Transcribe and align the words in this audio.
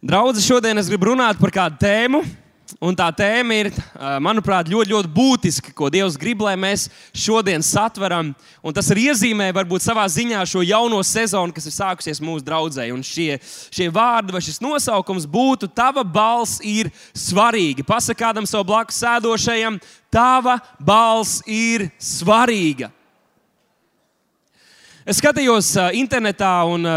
Draudzes 0.00 0.46
šodien 0.48 0.80
es 0.80 0.86
gribu 0.88 1.10
runāt 1.10 1.36
par 1.36 1.50
kādu 1.52 1.76
tēmu. 1.82 2.22
Un 2.80 2.94
tā 2.96 3.10
tēma 3.12 3.56
ir, 3.58 3.68
manuprāt, 4.22 4.68
ļoti, 4.70 4.92
ļoti 4.94 5.08
būtiska, 5.12 5.72
ko 5.76 5.90
Dievs 5.92 6.14
grib, 6.16 6.40
lai 6.46 6.54
mēs 6.56 6.86
šodien 7.12 7.60
satveram. 7.66 8.30
Un 8.64 8.72
tas 8.72 8.86
ir 8.94 9.02
iezīmē, 9.02 9.50
varbūt 9.52 9.84
savā 9.84 10.06
ziņā, 10.08 10.40
šo 10.48 10.62
jauno 10.64 11.02
sezonu, 11.04 11.52
kas 11.52 11.66
ir 11.68 11.74
sākusies 11.74 12.22
mūsu 12.24 12.46
draudzē. 12.46 12.86
Un 12.94 13.02
šie, 13.04 13.40
šie 13.74 13.90
vārdi 13.92 14.32
vai 14.32 14.40
šis 14.46 14.62
nosaukums 14.64 15.26
būtu: 15.28 15.68
Tava 15.68 16.06
balss 16.06 16.62
ir 16.64 16.88
svarīga. 17.12 17.84
Pasakā 17.84 18.30
kādam 18.30 18.48
savam 18.48 18.70
blakus 18.70 19.02
sēdošajam, 19.02 19.76
Tava 20.08 20.56
balss 20.78 21.42
ir 21.44 21.90
svarīga. 22.00 22.88
Es 25.04 25.20
skatījos 25.20 25.74
internetā 25.98 26.54
un 26.70 26.88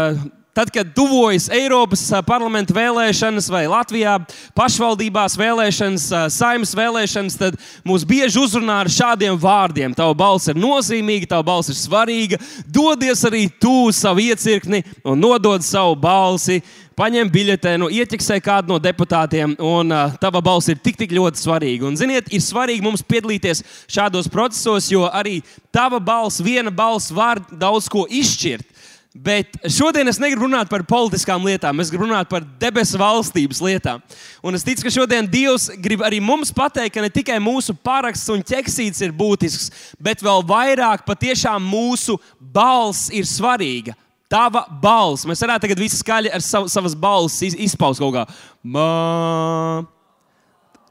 Tad, 0.54 0.70
kad 0.70 0.92
tuvojas 0.94 1.48
Eiropas 1.50 2.04
parlamenta 2.22 2.76
vēlēšanas 2.76 3.48
vai 3.50 3.64
Latvijā 3.66 4.12
pašvaldībās 4.54 5.34
vēlēšanas, 5.34 6.04
saimnes 6.30 6.76
vēlēšanas, 6.78 7.38
tad 7.40 7.56
mūs 7.82 8.04
bieži 8.06 8.38
uzrunā 8.38 8.76
ar 8.84 8.90
šādiem 8.94 9.34
vārdiem. 9.42 9.96
Tava 9.98 10.14
balss 10.14 10.52
ir 10.52 10.60
nozīmīga, 10.62 11.32
tava 11.32 11.42
balss 11.48 11.72
ir 11.74 11.78
svarīga. 11.80 12.38
Dodies 12.70 13.26
arī 13.26 13.48
tu 13.58 13.90
savu 13.90 14.22
iecirkni 14.22 14.84
un 15.02 15.18
nodod 15.26 15.66
savu 15.66 15.96
balsi. 15.98 16.60
Paņem 16.94 17.32
biļetēnu, 17.34 17.88
ieķeksē 17.90 18.36
kādu 18.38 18.70
no 18.70 18.78
deputātiem, 18.78 19.56
un 19.58 19.90
uh, 19.90 20.12
tava 20.22 20.38
balss 20.38 20.70
ir 20.70 20.78
tik, 20.78 20.94
tik 21.00 21.16
ļoti 21.16 21.42
svarīga. 21.42 21.88
Un, 21.88 21.98
ziniet, 21.98 22.30
ir 22.30 22.38
svarīgi 22.38 22.86
mums 22.86 23.02
piedalīties 23.02 23.64
šādos 23.90 24.30
procesos, 24.30 24.86
jo 24.94 25.08
arī 25.10 25.40
tava 25.74 25.98
balss, 25.98 26.38
viena 26.38 26.70
balss 26.70 27.10
var 27.10 27.42
daudz 27.50 27.90
ko 27.90 28.06
izšķirt. 28.06 28.70
Bet 29.14 29.54
šodien 29.70 30.08
es 30.10 30.18
negribu 30.18 30.48
runāt 30.48 30.66
par 30.66 30.82
politiskām 30.90 31.44
lietām, 31.46 31.78
es 31.78 31.90
gribu 31.92 32.08
runāt 32.08 32.26
par 32.26 32.42
debesu 32.58 32.98
valstības 32.98 33.60
lietām. 33.62 34.00
Un 34.42 34.58
es 34.58 34.66
ticu, 34.66 34.82
ka 34.82 34.90
šodien 34.90 35.28
Dievs 35.30 35.68
grib 35.78 36.02
arī 36.02 36.18
mums 36.18 36.50
pateikt, 36.54 36.96
ka 36.96 37.04
ne 37.04 37.12
tikai 37.14 37.36
mūsu 37.38 37.76
paraksts 37.78 38.32
un 38.34 38.42
ķeksīts 38.42 39.04
ir 39.06 39.14
būtisks, 39.14 39.68
bet 40.02 40.24
vēl 40.24 40.42
vairāk 40.48 41.06
patiešām 41.06 41.62
mūsu 41.62 42.18
balss 42.42 43.06
ir 43.14 43.28
svarīga. 43.30 43.94
Tava 44.26 44.64
balss. 44.82 45.28
Mēs 45.30 45.46
varētu 45.46 45.68
tagad 45.68 45.84
visi 45.84 46.00
skaļi 46.00 46.34
ar 46.34 46.42
sav, 46.42 46.66
savas 46.72 46.98
balss 46.98 47.46
izpaust 47.46 48.02
kaut 48.02 48.16
kā. 48.16 48.26
Mā, 48.66 49.86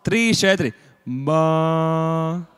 trīs, 0.08 0.40
četri. 0.40 0.72
Mā. 1.04 2.53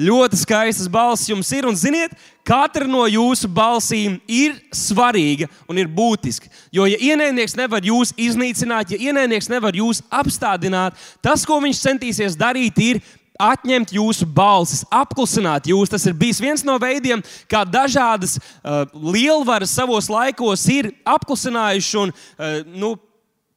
Ļoti 0.00 0.38
skaistas 0.40 0.88
balss 0.88 1.28
jums 1.28 1.50
ir, 1.52 1.66
un 1.68 1.76
ziniet, 1.76 2.14
katra 2.46 2.86
no 2.88 3.02
jūsu 3.04 3.50
balsīm 3.52 4.16
ir 4.24 4.54
svarīga 4.72 5.48
un 5.68 5.80
ir 5.82 5.90
būtiska. 5.92 6.48
Jo, 6.72 6.86
ja 6.88 6.96
ienaidnieks 6.96 7.56
nevar 7.58 7.84
jūs 7.84 8.14
iznīcināt, 8.16 8.94
ja 8.94 9.10
ienaidnieks 9.10 9.50
nevar 9.52 9.76
jūs 9.76 10.00
apstādināt, 10.08 10.96
tas, 11.20 11.44
ko 11.44 11.58
viņš 11.60 11.82
centīsies 11.84 12.38
darīt, 12.40 12.80
ir 12.80 13.02
atņemt 13.40 13.92
jūsu 13.96 14.28
balsis, 14.28 14.86
apklusināt 14.92 15.68
jūs. 15.68 15.92
Tas 15.92 16.04
ir 16.08 16.16
bijis 16.16 16.40
viens 16.40 16.64
no 16.64 16.76
veidiem, 16.80 17.20
kā 17.50 17.64
dažādas 17.68 18.38
uh, 18.38 18.84
lielvaras 18.92 19.76
savos 19.76 20.08
laikos 20.12 20.66
ir 20.72 20.92
apklusinājuši 21.08 22.02
un 22.04 22.12
uh, 22.12 22.60
nu, 22.72 22.94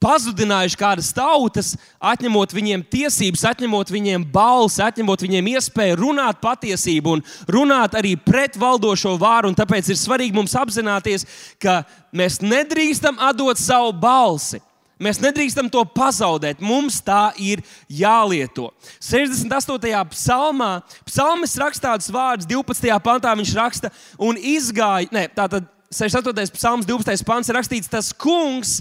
pazudinājuši 0.04 0.80
kādas 0.80 1.12
tautas, 1.16 1.74
atņemot 2.04 2.54
viņiem 2.56 2.84
tiesības, 2.92 3.46
atņemot 3.54 3.94
viņiem 3.94 4.26
balsi, 4.34 4.84
atņemot 4.84 5.24
viņiem 5.24 5.50
iespēju 5.56 6.02
runāt 6.02 6.42
patiesību 6.44 7.18
un 7.18 7.24
runāt 7.52 7.96
arī 8.00 8.18
pret 8.20 8.60
valdošo 8.60 9.16
vāru. 9.22 9.52
Un 9.52 9.58
tāpēc 9.58 9.94
ir 9.94 10.00
svarīgi 10.00 10.36
mums 10.36 10.56
apzināties, 10.60 11.26
ka 11.62 11.82
mēs 12.16 12.42
nedrīkstam 12.44 13.20
atdot 13.24 13.62
savu 13.62 13.96
balsi. 13.96 14.62
Mēs 15.04 15.20
nedrīkstam 15.20 15.68
to 15.74 15.82
pazaudēt. 15.90 16.62
Mums 16.64 17.00
tā 17.04 17.34
ir 17.42 17.64
jālieto. 17.92 18.70
68. 19.04 20.04
psalmā 20.14 20.72
psalmis 21.08 21.58
raksta 21.60 21.92
tādus 21.92 22.12
vārdus, 22.14 22.48
12. 22.48 22.94
pantā 23.04 23.34
viņš 23.36 23.54
raksta, 23.58 23.92
un 24.22 24.38
izgāja, 24.38 25.10
ne, 25.12 25.26
tātad 25.34 25.68
68. 25.94 26.54
psalms, 26.56 26.88
12. 26.90 27.26
pants 27.28 27.50
ir 27.50 27.58
rakstīts, 27.58 27.92
tas 27.92 28.14
kungs 28.14 28.80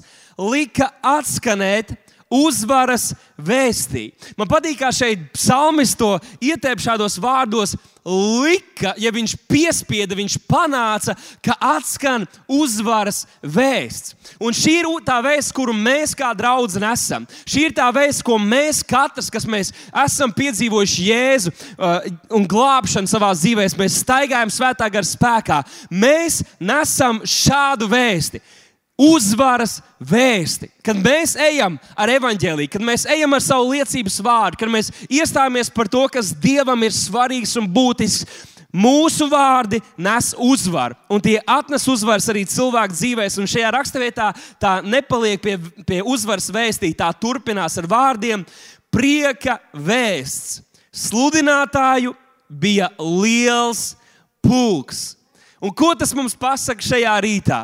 lika 0.50 0.91
atskanēt 1.03 1.94
uzvaras 2.32 3.12
vēstī. 3.36 4.10
Man 4.38 4.48
patīk, 4.50 4.80
kā 4.80 4.91
šeit 4.94 5.28
psalmis 5.36 5.94
to 5.98 6.14
ietēp 6.42 6.80
šādos 6.82 7.19
vārdos. 7.20 7.76
Lika, 8.03 8.97
ja 8.98 9.12
viņš 9.14 9.36
piespieda, 9.47 10.16
viņš 10.19 10.34
panāca, 10.50 11.14
ka 11.44 11.54
atskan 11.76 12.25
uzvaras 12.50 13.20
vēsts. 13.47 14.16
Un 14.42 14.56
šī 14.56 14.80
ir 14.80 14.88
tā 15.06 15.20
vēsts, 15.22 15.54
kuru 15.54 15.75
mēs 15.76 16.16
kā 16.19 16.32
draugi 16.34 16.82
nesam. 16.82 17.28
Šī 17.47 17.69
ir 17.69 17.76
tā 17.76 17.86
vēsts, 17.94 18.24
ko 18.26 18.41
mēs 18.42 18.80
katrs, 18.82 19.30
kas 19.30 19.47
mēs 19.47 19.70
esam 20.03 20.34
piedzīvojuši 20.34 21.06
Jēzu 21.12 21.53
uh, 21.53 22.09
un 22.34 22.48
glābšanu 22.50 23.10
savā 23.10 23.30
dzīvē, 23.38 23.69
mēs 23.78 24.00
staigājam 24.03 24.50
svētā 24.50 24.91
gara 24.91 25.06
spēkā. 25.06 25.60
Mēs 25.94 26.41
nesam 26.59 27.22
šādu 27.22 27.86
vēsti 27.92 28.42
uzvaras 29.02 29.80
vēsti. 29.98 30.68
Kad 30.84 30.98
mēs 31.02 31.34
ejam 31.40 31.78
ar 31.98 32.12
evaņģēlīju, 32.14 32.70
kad 32.72 32.84
mēs 32.86 33.06
ejam 33.10 33.34
ar 33.34 33.42
savu 33.42 33.72
liecības 33.72 34.20
vārdu, 34.22 34.60
kad 34.62 34.72
mēs 34.72 34.92
iestājamies 35.08 35.72
par 35.74 35.90
to, 35.90 36.04
kas 36.12 36.32
Dievam 36.42 36.82
ir 36.86 36.94
svarīgs 36.94 37.56
un 37.58 37.68
būtisks, 37.72 38.26
mūsu 38.72 39.28
vārdi 39.28 39.82
nes 40.00 40.32
uzvaru. 40.38 40.96
Un 41.12 41.20
tie 41.24 41.36
atnes 41.46 41.84
uzvaras 41.92 42.28
arī 42.32 42.44
cilvēku 42.48 42.96
dzīvēs. 42.96 43.38
Un 43.41 43.50
šajā 43.50 43.72
raksturvietā 43.74 44.30
tā 44.62 44.78
nepaliek 44.84 45.42
pie, 45.42 45.58
pie 45.86 46.00
uzvaras 46.00 46.48
vēstī, 46.52 46.94
tā 46.96 47.10
turpinās 47.12 47.76
ar 47.80 47.88
vārdiem: 47.91 48.46
prieka 48.92 49.58
vēsts. 49.72 50.62
Sludinātāju 50.92 52.12
bija 52.48 52.91
liels 53.00 53.94
pulks. 54.44 55.14
Un 55.62 55.70
ko 55.76 55.92
tas 55.96 56.12
mums 56.16 56.34
pasaka 56.36 56.84
šajā 56.84 57.14
rītā? 57.22 57.62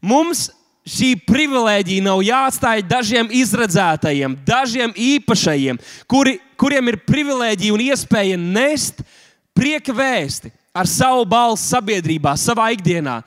Mums 0.00 0.48
šī 0.88 1.12
privilēģija 1.28 2.04
nav 2.04 2.22
jāatstāj 2.24 2.84
dažiem 2.88 3.28
izredzētajiem, 3.36 4.38
dažiem 4.46 4.94
īpašajiem, 4.96 5.80
kuri, 6.08 6.38
kuriem 6.60 6.88
ir 6.92 7.02
privilēģija 7.06 7.74
un 7.74 7.84
iespēja 7.84 8.38
nest 8.40 9.04
prieka 9.56 9.94
vēsti 9.94 10.52
ar 10.74 10.88
savu 10.88 11.26
balsi 11.28 11.68
sabiedrībā, 11.68 12.32
savā 12.38 12.70
ikdienā. 12.74 13.20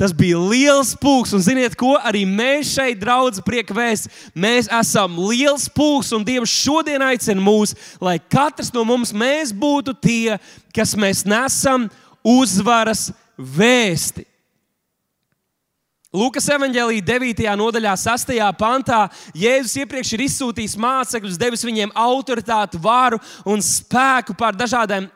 Tas 0.00 0.14
bija 0.16 0.38
liels 0.40 0.94
pūks, 0.96 1.34
un 1.36 1.42
ziniet, 1.44 1.74
ko 1.76 1.92
arī 1.98 2.22
mēs 2.24 2.70
šeit, 2.72 3.02
draugi, 3.02 3.42
prieka 3.44 3.74
vēsts. 3.76 4.08
Mēs 4.32 4.70
esam 4.72 5.18
liels 5.28 5.66
pūks, 5.74 6.14
un 6.16 6.24
Dievs 6.24 6.54
šodien 6.54 7.04
aicina 7.04 7.42
mūs, 7.44 7.74
lai 8.00 8.16
katrs 8.16 8.72
no 8.72 8.86
mums 8.88 9.12
būtu 9.12 9.92
tie, 10.00 10.38
kas 10.72 10.96
mēs 10.96 11.26
nesam 11.28 11.90
uzvaras 12.24 13.10
vēsti. 13.36 14.29
Lūkas 16.10 16.48
evanģēlīja 16.50 17.04
9. 17.06 17.44
nodaļā, 17.54 17.92
6. 18.02 18.32
pantā, 18.58 19.04
Jēzus 19.38 19.76
iepriekš 19.78 20.08
ir 20.16 20.24
izsūtījis 20.24 20.72
mācekļus, 20.82 21.36
devis 21.38 21.62
viņiem 21.62 21.92
autoritāti, 21.94 22.80
varu 22.82 23.20
un 23.46 23.62
spēku 23.62 24.34
pār 24.34 24.58
dažādām, 24.58 25.06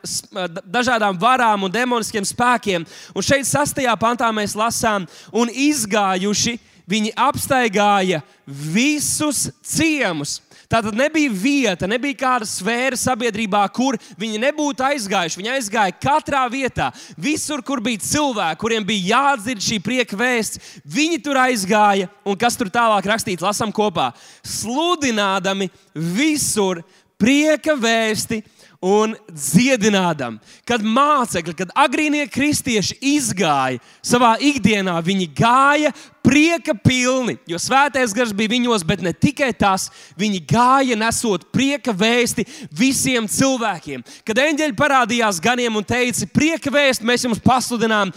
dažādām 0.63 1.19
varām 1.19 1.67
un 1.67 1.73
demoniskiem 1.73 2.23
spēkiem. 2.23 2.87
Un 3.11 3.27
šeit, 3.27 3.43
6. 3.43 3.83
pantā, 3.99 4.31
mēs 4.31 4.55
lasām, 4.55 5.03
un 5.35 5.51
izgājuši 5.51 6.55
viņi 6.87 7.11
apstaigāja 7.19 8.21
visus 8.47 9.49
ciemus 9.67 10.37
Tā 10.69 10.81
tad 10.81 10.95
nebija 10.97 11.29
vieta, 11.29 11.87
nebija 11.89 12.17
kāda 12.17 12.47
sfēra 12.49 12.97
sabiedrībā, 12.97 13.61
kur 13.75 13.97
viņi 14.19 14.41
nebūtu 14.41 14.85
aizgājuši. 14.87 15.39
Viņi 15.41 15.53
aizgāja 15.55 15.95
katrā 16.01 16.41
vietā, 16.51 16.89
visur, 17.17 17.61
kur 17.65 17.83
bija 17.85 18.01
cilvēki, 18.01 18.61
kuriem 18.61 18.87
bija 18.87 19.11
jādzird 19.13 19.63
šī 19.65 19.79
prieka 19.85 20.17
vēsts. 20.19 20.81
Viņi 20.85 21.21
tur 21.25 21.39
aizgāja, 21.43 22.09
un 22.25 22.39
kas 22.39 22.57
tur 22.57 22.71
tālāk 22.73 23.07
rakstīts, 23.11 23.45
lasām 23.45 23.73
kopā. 23.75 24.11
Sludinādami 24.41 25.69
visur 25.93 26.81
prieka 27.21 27.77
vēsti 27.79 28.41
un 28.83 29.15
dziedinādam. 29.31 30.39
Kad 30.67 30.83
mācekļi, 30.85 31.55
kad 31.57 31.73
agrīnie 31.75 32.25
kristieši 32.31 32.97
izgāja 33.15 33.81
savā 34.05 34.35
ikdienā, 34.39 34.97
viņi 35.05 35.29
gāja 35.37 35.93
prieka 36.25 36.73
pilni, 36.73 37.37
jo 37.47 37.59
svētais 37.61 38.13
gars 38.15 38.33
bija 38.33 38.55
viņos, 38.55 38.85
bet 38.87 39.03
ne 39.05 39.13
tikai 39.13 39.51
tas, 39.53 39.89
viņi 40.17 40.41
gāja 40.49 40.97
nesot 40.97 41.45
prieka 41.53 41.93
vēsti 41.93 42.47
visiem 42.73 43.29
cilvēkiem. 43.29 44.03
Kad 44.25 44.41
eņģeļi 44.47 44.77
parādījās 44.79 45.41
ganiem 45.43 45.77
un 45.77 45.85
teica, 45.85 46.27
prieka 46.33 46.73
vēsti 46.73 47.05
mēs 47.05 47.27
jums 47.27 47.43
pasludinām, 47.45 48.13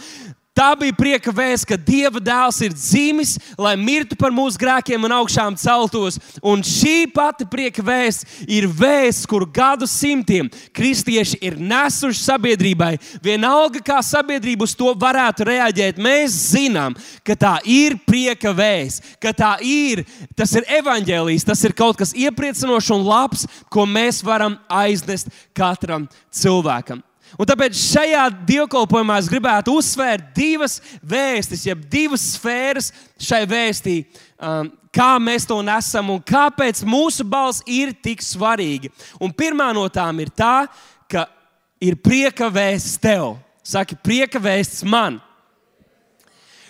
Tā 0.59 0.73
bija 0.75 0.91
prieka 0.91 1.31
vēsts, 1.31 1.63
ka 1.63 1.77
Dieva 1.79 2.19
dēls 2.19 2.57
ir 2.65 2.73
dzimis, 2.75 3.37
lai 3.55 3.77
mirtu 3.79 4.17
par 4.19 4.33
mūsu 4.35 4.59
grēkiem 4.59 5.05
un 5.07 5.15
augšām 5.15 5.55
celtos. 5.55 6.17
Un 6.43 6.59
šī 6.67 7.05
pati 7.15 7.47
prieka 7.47 7.79
vēsts 7.85 8.43
ir 8.43 8.67
vēsts, 8.67 9.23
kuru 9.29 9.47
gadu 9.47 9.87
simtiem 9.87 10.51
kristieši 10.75 11.39
ir 11.47 11.55
nesuši 11.55 12.19
sabiedrībai. 12.25 12.91
Vienalga, 13.23 13.79
kā 13.79 14.01
sabiedrība 14.03 14.67
uz 14.67 14.75
to 14.75 14.91
varētu 14.99 15.47
reaģēt, 15.47 16.03
mēs 16.03 16.35
zinām, 16.51 16.97
ka 17.23 17.39
tā 17.39 17.55
ir 17.63 17.95
prieka 18.03 18.51
vēsts, 18.51 19.15
ka 19.23 19.31
tā 19.31 19.55
ir, 19.63 20.03
tas 20.35 20.59
ir 20.59 20.67
evaņģēlijs, 20.81 21.47
tas 21.47 21.63
ir 21.63 21.71
kaut 21.71 22.03
kas 22.03 22.11
iepriecinošs 22.11 22.97
un 22.99 23.07
labs, 23.07 23.47
ko 23.71 23.87
mēs 23.87 24.25
varam 24.27 24.59
aiznest 24.67 25.31
katram 25.55 26.11
cilvēkam. 26.35 26.99
Un 27.37 27.47
tāpēc 27.49 27.77
šajā 27.77 28.23
dievkalpojumā 28.47 29.19
es 29.21 29.29
gribētu 29.29 29.75
uzsvērt 29.77 30.31
divas 30.37 30.79
vēstis, 31.05 31.67
jeb 31.67 31.83
divas 31.91 32.23
sfēras 32.33 32.91
šai 33.21 33.43
vēstī, 33.49 33.97
um, 34.41 34.71
kā 34.95 35.11
mēs 35.21 35.45
to 35.49 35.59
nesam 35.65 36.09
un 36.15 36.23
kāpēc 36.25 36.81
mūsu 36.87 37.25
balss 37.27 37.65
ir 37.69 37.93
tik 37.93 38.23
svarīga. 38.25 38.89
Un 39.21 39.33
pirmā 39.35 39.69
no 39.75 39.85
tām 39.93 40.23
ir 40.23 40.33
tā, 40.33 40.65
ka 41.11 41.27
ir 41.81 41.99
prieka 42.01 42.49
vēsts 42.49 42.97
tev. 43.01 43.37
Saki, 43.63 43.99
prieka 44.01 44.41
vēsts 44.41 44.81
man. 44.87 45.19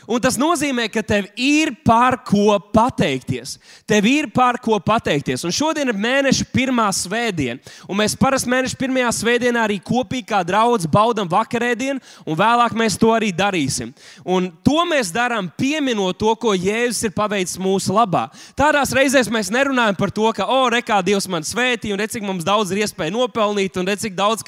Un 0.10 0.18
tas 0.18 0.40
nozīmē, 0.42 0.88
ka 0.90 1.04
tev 1.06 1.28
ir 1.38 1.70
par 1.86 2.18
ko 2.26 2.56
pateikties. 2.74 3.60
Tev 3.86 4.08
ir 4.10 4.30
par 4.34 4.58
ko 4.58 4.80
pateikties. 4.82 5.44
Un 5.46 5.54
šodien 5.54 5.92
ir 5.92 5.98
mēneša 6.02 6.48
pirmā 6.50 6.88
svētdiena. 6.98 7.62
Un 7.86 8.00
mēs 8.00 8.16
parasti 8.18 8.50
mēneša 8.50 8.80
pirmajā 8.80 9.12
svētdienā 9.20 9.68
arī 9.68 9.78
kopīgi 9.86 10.32
kā 10.32 10.40
draugi 10.46 10.90
baudām 10.90 11.30
vakarēdienu, 11.30 12.02
un 12.26 12.40
vēlāk 12.40 12.74
mēs 12.80 12.98
to 12.98 13.12
arī 13.14 13.30
darīsim. 13.36 13.92
Un 14.26 14.50
to 14.66 14.82
mēs 14.90 15.12
darām 15.14 15.52
pieminot 15.60 16.18
to, 16.18 16.34
ko 16.42 16.56
Jēzus 16.58 17.06
ir 17.06 17.14
paveicis 17.14 17.62
mūsu 17.62 17.94
labā. 17.94 18.26
Tādās 18.58 18.96
reizēs 18.98 19.30
mēs 19.30 19.54
nerunājam 19.54 20.00
par 20.00 20.14
to, 20.16 20.26
ka, 20.34 20.50
oh, 20.50 20.66
re, 20.74 20.82
kā 20.86 21.04
Dievs 21.06 21.30
man 21.30 21.46
svētī, 21.46 21.94
un 21.94 22.02
re, 22.02 22.10
cik 22.10 22.26
mums 22.26 22.48
daudz 22.48 22.74
ir 22.74 22.82
iespēja 22.82 23.14
nopelnīt, 23.14 23.78
un 23.78 23.86
re, 23.86 23.98
cik 24.00 24.18
daudz 24.18 24.42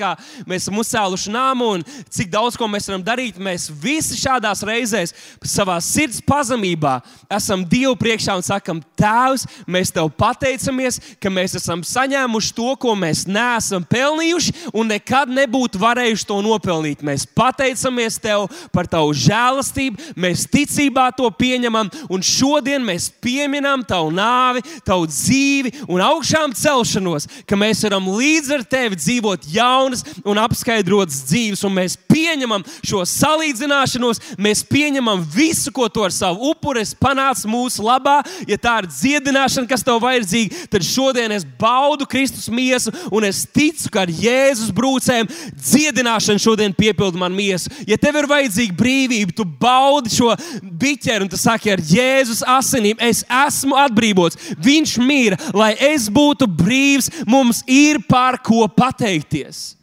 mēs 0.49 0.65
esam 0.65 0.81
uzcēluši 0.81 1.35
nāmu, 1.37 1.69
un 1.77 1.85
cik 2.09 2.33
daudz 2.33 2.57
ko 2.57 2.65
mēs 2.71 2.89
varam 2.89 3.05
darīt. 3.05 3.37
Mēs 3.37 3.69
visi 3.69 4.17
šādās 4.17 4.65
reizēs 4.65 5.13
savā 5.51 5.77
sirds 5.83 6.21
pazemībā 6.23 6.99
esam 7.31 7.63
Dievu 7.67 7.95
priekšā 7.99 8.35
un 8.39 8.45
sakam, 8.45 8.81
Tēvs, 8.99 9.45
mēs 9.69 9.91
Tev 9.93 10.09
pateicamies, 10.17 10.99
ka 11.21 11.31
mēs 11.33 11.55
esam 11.59 11.81
saņēmuši 11.85 12.53
to, 12.57 12.69
ko 12.81 12.93
mēs 12.97 13.25
neesam 13.29 13.85
pelnījuši 13.87 14.71
un 14.77 14.91
nekad 14.91 15.31
nebūtu 15.33 15.81
varējuši 15.81 16.27
to 16.29 16.39
nopelnīt. 16.45 17.03
Mēs 17.05 17.25
pateicamies 17.37 18.19
Tev 18.21 18.47
par 18.73 18.89
Tavu 18.91 19.13
žēlastību, 19.17 20.13
mēs 20.15 20.45
ticībā 20.51 21.09
to 21.17 21.29
pieņemam 21.37 21.91
un 22.11 22.25
šodien 22.25 22.83
mēs 22.85 23.09
pieminam 23.23 23.85
Tavu 23.87 24.13
nāvi, 24.15 24.63
Tavu 24.87 25.09
dzīvi 25.11 25.73
un 25.87 26.03
augšām 26.05 26.55
celšanos, 26.57 27.27
ka 27.49 27.59
mēs 27.59 27.83
varam 27.87 28.11
līdz 28.15 28.55
ar 28.57 28.65
Tevi 28.75 28.99
dzīvot 28.99 29.49
jaunas 29.51 30.05
un 30.23 30.39
apskaidrotas 30.41 31.23
dzīves, 31.29 31.65
un 31.67 31.75
mēs 31.79 31.97
pieņemam 32.09 32.65
šo 32.85 33.03
salīdzināšanos, 33.07 34.21
mēs 34.41 34.63
pieņemam 34.69 35.21
visu, 35.25 35.40
ko 35.73 35.87
tu 35.89 36.03
ar 36.05 36.13
savu 36.13 36.51
upuri 36.51 36.83
panāc 36.99 37.43
mūsu 37.49 37.83
labā. 37.85 38.19
Ja 38.49 38.57
tā 38.57 38.77
ir 38.81 38.89
dziedināšana, 38.91 39.69
kas 39.69 39.83
tev 39.85 39.99
vajadzīga, 40.03 40.67
tad 40.71 40.85
šodien 40.85 41.33
es 41.35 41.45
baudu 41.45 42.07
Kristus 42.09 42.49
miesu 42.51 42.93
un 43.11 43.25
es 43.27 43.43
ticu, 43.45 43.89
ka 43.93 44.03
ar 44.05 44.11
Jēzus 44.11 44.71
brūcēm 44.75 45.29
dziedināšana 45.57 46.41
šodien 46.41 46.75
piepilda 46.77 47.19
man 47.21 47.35
miesu. 47.35 47.71
Ja 47.89 47.97
tev 48.01 48.21
ir 48.21 48.29
vajadzīga 48.31 48.77
brīvība, 48.77 49.35
tu 49.35 49.45
baudi 49.45 50.13
šo 50.13 50.31
biķeru 50.61 51.25
un 51.25 51.33
tu 51.33 51.39
saki, 51.39 51.73
ar 51.73 51.83
Jēzus 51.91 52.45
asinīm 52.45 53.01
es 53.01 53.25
esmu 53.25 53.77
atbrīvots. 53.81 54.55
Viņš 54.61 54.97
mīra, 55.01 55.39
lai 55.57 55.73
es 55.91 56.09
būtu 56.11 56.49
brīvs. 56.49 57.11
Mums 57.29 57.63
ir 57.69 58.01
par 58.09 58.39
ko 58.43 58.65
pateikties 58.67 59.80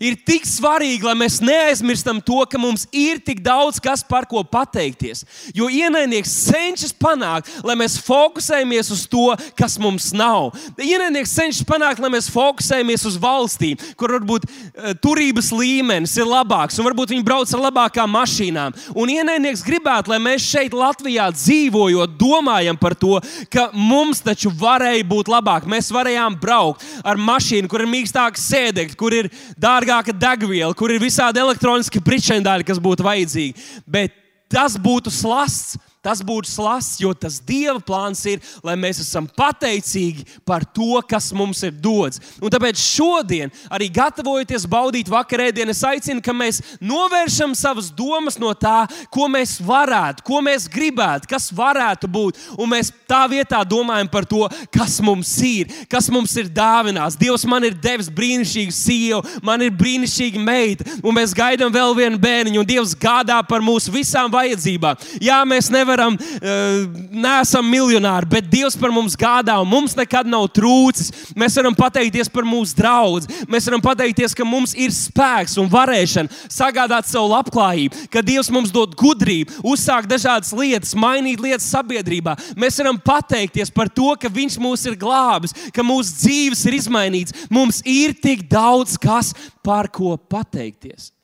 ir 0.00 0.16
tik 0.26 0.46
svarīgi, 0.48 1.04
lai 1.06 1.14
mēs 1.18 1.38
neaizmirstam 1.44 2.20
to, 2.24 2.42
ka 2.50 2.60
mums 2.60 2.86
ir 2.94 3.20
tik 3.24 3.42
daudz 3.44 3.80
kas 3.82 4.04
par 4.06 4.26
ko 4.28 4.42
pateikties. 4.44 5.24
Jo 5.56 5.68
ienaidnieks 5.72 6.32
cenšas 6.46 6.94
panākt, 6.96 7.50
lai 7.66 7.76
mēs 7.78 7.98
fokusējamies 8.04 8.90
uz 8.94 9.04
to, 9.10 9.28
kas 9.58 9.76
mums 9.82 10.10
nav. 10.16 10.52
Ienaidnieks 10.80 11.34
cenšas 11.36 11.66
panākt, 11.68 12.02
lai 12.02 12.10
mēs 12.12 12.28
fokusējamies 12.32 13.06
uz 13.08 13.18
valstīm, 13.20 13.80
kur 13.98 14.16
varbūt 14.18 14.46
uh, 14.46 14.92
turības 15.02 15.50
līmenis 15.54 16.16
ir 16.20 16.28
labāks, 16.28 16.78
un 16.78 16.88
varbūt 16.88 17.14
viņi 17.14 17.26
brauc 17.26 17.52
ar 17.52 17.64
labākām 17.68 18.12
mašīnām. 18.16 18.76
Un 18.96 19.12
ienaidnieks 19.12 19.64
gribētu, 19.66 20.12
lai 20.12 20.20
mēs 20.22 20.46
šeit, 20.46 20.76
Latvijā, 20.76 21.28
dzīvojot, 21.34 22.16
domājam 22.20 22.78
par 22.80 22.96
to, 22.98 23.16
ka 23.52 23.70
mums 23.74 24.22
taču 24.24 24.52
varēja 24.52 25.06
būt 25.08 25.30
labāk. 25.32 25.66
Mēs 25.70 25.90
varējām 25.94 26.38
braukt 26.40 26.84
ar 27.06 27.18
mašīnu, 27.20 27.70
kur 27.70 27.84
ir 27.84 27.90
mīkstāks 27.90 28.44
sēdekļi, 28.50 28.98
kur 28.98 29.14
ir 29.16 29.30
dārgāk 29.60 29.85
dārgāka 29.86 30.14
degviela, 30.14 30.74
kur 30.74 30.90
ir 30.90 31.00
visādi 31.02 31.40
elektroniski 31.40 32.02
pričendāļi, 32.02 32.66
kas 32.66 32.80
būtu 32.82 33.06
vajadzīgi. 33.06 33.66
Bet 33.86 34.14
tas 34.50 34.76
būtu 34.78 35.12
slasts 35.14 35.76
Tas 36.06 36.20
būtu 36.22 36.46
slasts, 36.46 37.00
jo 37.02 37.10
tas 37.18 37.40
Dieva 37.42 37.80
plāns 37.82 38.20
ir, 38.30 38.42
lai 38.62 38.76
mēs 38.78 39.00
esam 39.02 39.26
pateicīgi 39.26 40.22
par 40.46 40.62
to, 40.62 41.00
kas 41.08 41.32
mums 41.34 41.64
ir 41.66 41.72
dots. 41.82 42.20
Un 42.38 42.52
tāpēc 42.52 42.78
šodien, 42.78 43.50
arī 43.74 43.88
gatavojoties 43.90 44.68
baudīt 44.70 45.10
vakarēdienu, 45.10 45.74
es 45.74 45.82
aicinu, 45.86 46.22
ka 46.22 46.34
mēs 46.36 46.60
novēršam 46.78 47.56
savas 47.58 47.88
domas 47.90 48.38
no 48.38 48.52
tā, 48.54 48.84
ko 49.10 49.26
mēs 49.32 49.56
varētu, 49.66 50.22
ko 50.26 50.38
mēs 50.46 50.68
gribētu, 50.70 51.26
kas 51.32 51.48
varētu 51.56 52.10
būt. 52.12 52.38
Un 52.54 52.70
mēs 52.70 52.92
tā 53.10 53.24
vietā 53.30 53.64
domājam 53.66 54.10
par 54.12 54.28
to, 54.30 54.44
kas 54.70 55.00
mums 55.02 55.34
ir, 55.42 55.74
kas 55.90 56.06
mums 56.12 56.36
ir 56.38 56.52
dāvinās. 56.54 57.18
Dievs 57.18 57.46
man 57.50 57.66
ir 57.66 57.74
devis 57.74 58.12
brīnišķīgu 58.14 58.76
sievu, 58.78 59.24
man 59.42 59.66
ir 59.66 59.74
brīnišķīga 59.74 60.46
meita, 60.46 60.86
un 61.02 61.18
mēs 61.18 61.34
gaidām 61.34 61.74
vēl 61.74 61.98
vienu 61.98 62.22
bērniņu, 62.22 62.62
un 62.62 62.70
Dievs 62.70 62.94
gādā 62.94 63.42
par 63.48 63.64
mūsu 63.64 63.90
visām 63.94 64.30
vajadzībām. 64.30 65.02
Jā, 65.22 65.42
mēs 65.48 65.72
nevaram 65.74 65.95
nevaram, 65.96 66.16
uh, 66.16 66.84
neesam 67.10 67.66
miljonāri, 67.68 68.28
bet 68.28 68.50
Dievs 68.50 68.76
par 68.78 68.92
mums 68.92 69.16
gādā 69.16 69.56
un 69.62 69.68
mums 69.68 69.96
nekad 69.96 70.28
nav 70.28 70.48
trūcis. 70.54 71.32
Mēs 71.36 71.56
varam 71.56 71.74
pateikties 71.76 72.30
par 72.32 72.44
mūsu 72.44 72.76
draugu. 72.76 73.26
Mēs 73.48 73.66
varam 73.68 73.82
pateikties, 73.84 74.34
ka 74.36 74.44
mums 74.44 74.74
ir 74.76 74.92
spēks 74.94 75.56
un 75.60 75.70
varēšana 75.72 76.52
sagādāt 76.52 77.08
savu 77.08 77.30
labklājību, 77.32 78.06
ka 78.12 78.22
Dievs 78.24 78.50
mums 78.52 78.72
dod 78.74 78.96
gudrību, 78.98 79.62
uzsākt 79.66 80.10
dažādas 80.10 80.52
lietas, 80.56 80.94
mainīt 80.98 81.42
lietas 81.42 81.68
sabiedrībā. 81.72 82.36
Mēs 82.58 82.80
varam 82.82 83.00
pateikties 83.00 83.72
par 83.72 83.88
to, 83.88 84.12
ka 84.20 84.32
Viņš 84.36 84.58
mūs 84.60 84.82
ir 84.84 84.98
glābis, 85.00 85.54
ka 85.72 85.80
mūsu 85.86 86.12
dzīves 86.20 86.66
ir 86.68 86.76
izmainīts. 86.76 87.46
Mums 87.48 87.80
ir 87.88 88.12
tik 88.20 88.44
daudz 88.50 88.98
kas, 89.00 89.32
par 89.64 89.88
ko 89.88 90.14
pateikties. 90.16 91.15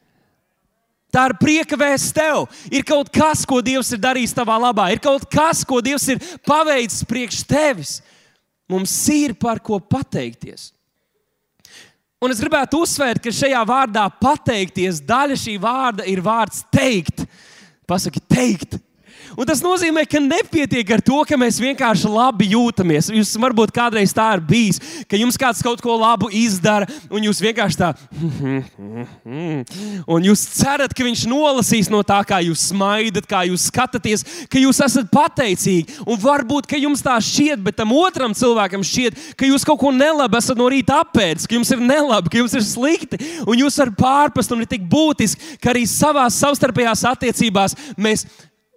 Tā 1.13 1.27
ir 1.29 1.35
prieka 1.37 1.77
vēsts 1.77 2.15
tev. 2.17 2.47
Ir 2.73 2.85
kaut 2.89 3.11
kas, 3.13 3.45
ko 3.49 3.61
Dievs 3.65 3.93
ir 3.93 4.01
darījis 4.01 4.33
tavā 4.37 4.57
labā, 4.63 4.89
ir 4.95 5.01
kaut 5.03 5.27
kas, 5.31 5.61
ko 5.69 5.83
Dievs 5.85 6.09
ir 6.09 6.23
paveicis 6.49 7.05
priekš 7.09 7.43
tevis. 7.49 7.99
Mums 8.71 8.95
ir 9.13 9.35
par 9.37 9.61
ko 9.61 9.77
pateikties. 9.77 10.71
Un 12.23 12.31
es 12.31 12.41
gribētu 12.41 12.81
uzsvērt, 12.85 13.21
ka 13.21 13.33
šajā 13.35 13.61
vārdā 13.67 14.07
pateikties, 14.23 15.03
daļa 15.05 15.37
šī 15.43 15.57
vārda 15.61 16.07
ir 16.09 16.23
vārds 16.23 16.63
teikt. 16.73 17.25
Pasaki, 17.89 18.23
teikt. 18.31 18.79
Un 19.37 19.49
tas 19.49 19.63
nozīmē, 19.65 20.05
ka 20.09 20.21
nepietiek 20.21 20.91
ar 20.93 21.03
to, 21.05 21.19
ka 21.29 21.39
mēs 21.41 21.61
vienkārši 21.63 22.11
labi 22.11 22.51
jūtamies. 22.53 23.09
Jūs 23.13 23.33
varbūt 23.41 23.73
kādreiz 23.75 24.13
tā 24.17 24.27
ir 24.37 24.43
bijis, 24.45 24.81
ka 25.09 25.17
jums 25.17 25.39
kāds 25.41 25.63
kaut 25.65 25.81
ko 25.85 25.97
labu 25.97 26.29
izdara, 26.37 26.89
un 27.13 27.25
jūs 27.25 27.41
vienkārši 27.45 27.81
tā, 27.81 27.93
un 30.15 30.29
jūs 30.29 30.45
cerat, 30.59 30.93
ka 30.93 31.07
viņš 31.07 31.25
nolasīs 31.31 31.91
no 31.93 32.03
tā, 32.07 32.21
kā 32.29 32.43
jūs 32.45 32.69
smaidat, 32.73 33.29
kā 33.29 33.45
jūs 33.49 33.69
skatāties, 33.71 34.27
ka 34.53 34.61
jūs 34.61 34.83
esat 34.85 35.09
pateicīgi. 35.13 35.99
Un 36.05 36.21
varbūt, 36.21 36.69
ka 36.69 36.81
jums 36.81 37.05
tā 37.05 37.17
šķiet, 37.23 37.65
bet 37.65 37.81
tam 37.81 37.95
otram 37.97 38.37
cilvēkam 38.37 38.85
šķiet, 38.87 39.19
ka 39.39 39.49
jūs 39.49 39.67
kaut 39.69 39.81
ko 39.81 39.95
nelabi 39.97 40.41
esat 40.43 40.61
no 40.61 40.69
rīta 40.73 41.01
apēdis, 41.07 41.49
ka 41.49 41.57
jums 41.57 41.73
ir 41.73 41.83
nelabi, 41.83 42.33
ka 42.33 42.41
jums 42.43 42.57
ir 42.59 42.67
slikti, 42.67 43.21
un 43.47 43.65
jūs 43.65 43.81
varat 43.81 43.99
pārprast, 43.99 44.53
un 44.53 44.65
ir 44.65 44.71
tik 44.71 44.85
būtiski, 44.93 45.57
ka 45.63 45.73
arī 45.73 45.87
savās 45.89 46.37
savstarpējās 46.43 47.07
attiecībās 47.13 47.79
mēs 47.97 48.27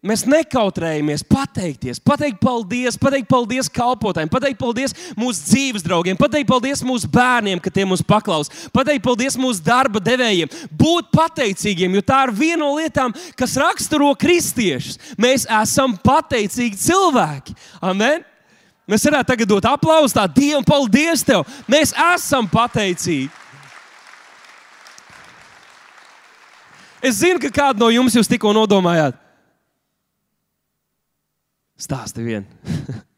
Mēs 0.05 0.21
nekautrējamies 0.29 1.23
pateikties, 1.25 1.97
pateikt 2.05 2.37
paldies, 2.37 2.93
pateikt 3.01 3.25
paldies 3.25 3.69
kalpotājiem, 3.73 4.29
pateikt 4.29 4.59
paldies 4.59 4.93
mūsu 5.17 5.47
dzīves 5.47 5.85
draugiem, 5.85 6.19
pateikt 6.19 6.45
paldies 6.51 6.83
mūsu 6.85 7.09
bērniem, 7.09 7.57
ka 7.57 7.73
tie 7.73 7.87
mūs 7.89 8.03
paklaus, 8.05 8.51
pateikt 8.75 9.01
paldies 9.07 9.33
mūsu 9.41 9.65
darba 9.65 9.97
devējiem. 10.05 10.51
Būt 10.69 11.09
pateicīgiem, 11.15 11.97
jo 11.97 12.05
tā 12.05 12.21
ir 12.27 12.35
viena 12.37 12.61
no 12.61 12.75
lietām, 12.77 13.17
kas 13.33 13.57
raksturo 13.57 14.11
kristiešus. 14.21 15.01
Mēs 15.17 15.47
esam 15.63 15.97
pateicīgi 16.05 16.77
cilvēki. 16.85 17.57
Amen! 17.81 18.21
Mēs 18.85 19.09
varētu 19.09 19.31
tagad 19.31 19.49
dot 19.49 19.65
aplausu 19.65 20.13
tādam 20.13 20.37
Dievam, 20.37 20.69
paldies 20.69 21.25
tev! 21.25 21.49
Mēs 21.65 21.97
esam 22.13 22.45
pateicīgi! 22.45 23.31
Es 27.01 27.23
zinu, 27.25 27.41
ka 27.41 27.49
kādu 27.53 27.81
no 27.81 27.93
jums 27.93 28.13
jūs 28.13 28.29
tikko 28.29 28.53
nodomājāt. 28.53 29.24
Stāsti 31.75 32.23
vien. 32.23 32.45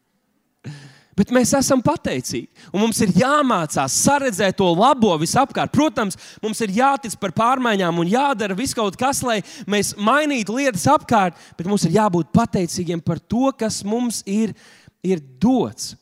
Bet 1.18 1.32
mēs 1.34 1.50
esam 1.58 1.80
pateicīgi. 1.82 2.46
Un 2.70 2.84
mums 2.84 3.00
ir 3.02 3.10
jāmācās 3.18 3.94
saredzēt 4.04 4.58
to 4.60 4.68
labo 4.70 5.16
visapkārt. 5.18 5.72
Protams, 5.74 6.18
mums 6.44 6.60
ir 6.62 6.76
jātic 6.76 7.16
par 7.18 7.34
pārmaiņām 7.34 7.98
un 7.98 8.10
jādara 8.10 8.54
viss 8.58 8.76
kaut 8.78 8.98
kas, 8.98 9.24
lai 9.26 9.40
mēs 9.66 9.96
mainītu 9.98 10.54
lietas 10.60 10.86
apkārt. 10.92 11.38
Bet 11.58 11.66
mums 11.70 11.88
ir 11.88 11.96
jābūt 11.98 12.30
pateicīgiem 12.34 13.02
par 13.02 13.18
to, 13.18 13.50
kas 13.58 13.80
mums 13.86 14.22
ir, 14.30 14.54
ir 15.02 15.22
dots. 15.42 15.96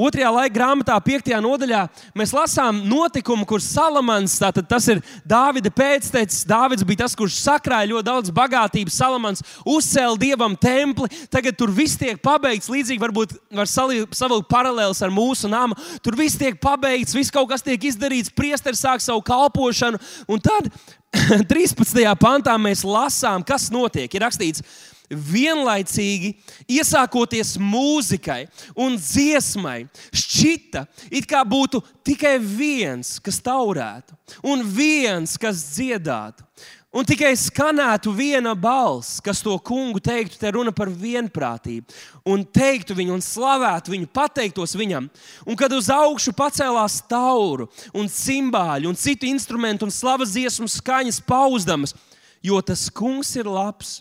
Otrajā 0.00 0.30
laika 0.32 0.54
grāmatā, 0.54 0.94
5. 1.04 1.28
nodaļā, 1.44 1.80
mēs 2.16 2.30
lasām 2.32 2.78
notikumu, 2.88 3.44
kur 3.48 3.60
Salamans, 3.60 4.38
tātad 4.40 4.64
tas 4.70 4.86
ir 4.88 5.02
Dāvida 5.28 5.68
pēctecis, 5.74 6.46
Dāvids 6.48 6.86
bija 6.88 7.02
tas, 7.02 7.16
kurš 7.18 7.36
sakrāja 7.42 7.90
ļoti 7.90 8.06
daudz 8.06 8.32
bagātības. 8.32 8.96
Salamans 8.96 9.44
uzcēla 9.68 10.16
dievam 10.20 10.54
templi, 10.56 11.10
tagad 11.28 11.58
tur 11.58 11.72
viss 11.76 12.00
tiek 12.00 12.20
pabeigts. 12.24 12.70
Līdzīgi 12.72 13.02
varbūt 13.02 13.34
var 13.58 13.68
savilkt 13.68 14.48
paralēlus 14.48 15.02
ar 15.04 15.12
mūsu 15.12 15.50
namu. 15.52 15.76
Tur 16.00 16.16
viss 16.16 16.38
tiek 16.40 16.56
pabeigts, 16.62 17.16
viss 17.16 17.34
kaut 17.34 17.50
kas 17.50 17.66
tiek 17.66 17.84
izdarīts, 17.90 18.32
priesteris 18.32 18.80
sāk 18.80 19.04
savu 19.04 19.20
kalpošanu. 19.26 20.00
Un 20.32 20.40
tad 20.40 20.70
13. 21.50 22.06
pantā 22.22 22.56
mēs 22.56 22.86
lasām, 22.88 23.44
kas 23.44 23.68
notiek. 23.74 24.08
Ir 24.08 24.24
rakstīts, 24.24 24.64
ka 24.64 24.99
vienlaicīgi 25.10 26.34
iesākoties 26.70 27.56
mūzikai 27.60 28.44
un 28.78 28.96
dziesmai, 28.98 29.84
šķita, 30.14 30.84
it 31.10 31.26
kā 31.30 31.42
būtu 31.46 31.82
tikai 32.06 32.38
viens, 32.38 33.18
kas 33.22 33.40
taurētu, 33.42 34.14
un 34.46 34.62
viens, 34.64 35.36
kas 35.40 35.64
dziedātu. 35.74 36.46
Un 36.90 37.06
tikai 37.06 37.36
skanētu 37.38 38.10
viena 38.10 38.50
balss, 38.58 39.20
kas 39.22 39.38
to 39.46 39.52
kungu 39.62 40.00
teiktu, 40.02 40.34
te 40.40 40.50
runa 40.50 40.72
par 40.74 40.90
vienprātību, 40.90 41.86
un 42.26 42.42
teiktu 42.42 42.96
viņu, 42.98 43.14
un 43.14 43.22
slavētu 43.22 43.94
viņu, 43.94 44.08
pateiktos 44.10 44.74
viņam. 44.74 45.06
Un 45.46 45.58
kad 45.58 45.70
uz 45.70 45.86
augšu 45.94 46.34
pacēlās 46.34 46.98
tauru, 47.06 47.68
un 47.94 48.10
cimbāļu, 48.10 48.90
un 48.90 48.98
citu 48.98 49.30
instrumentu, 49.30 49.86
un 49.86 49.94
slavas 49.94 50.34
dziesmu 50.34 50.66
skaņas 50.66 51.22
pauzdamas, 51.30 51.94
jo 52.42 52.58
tas 52.58 52.88
kungs 52.90 53.36
ir 53.38 53.46
labs 53.46 54.00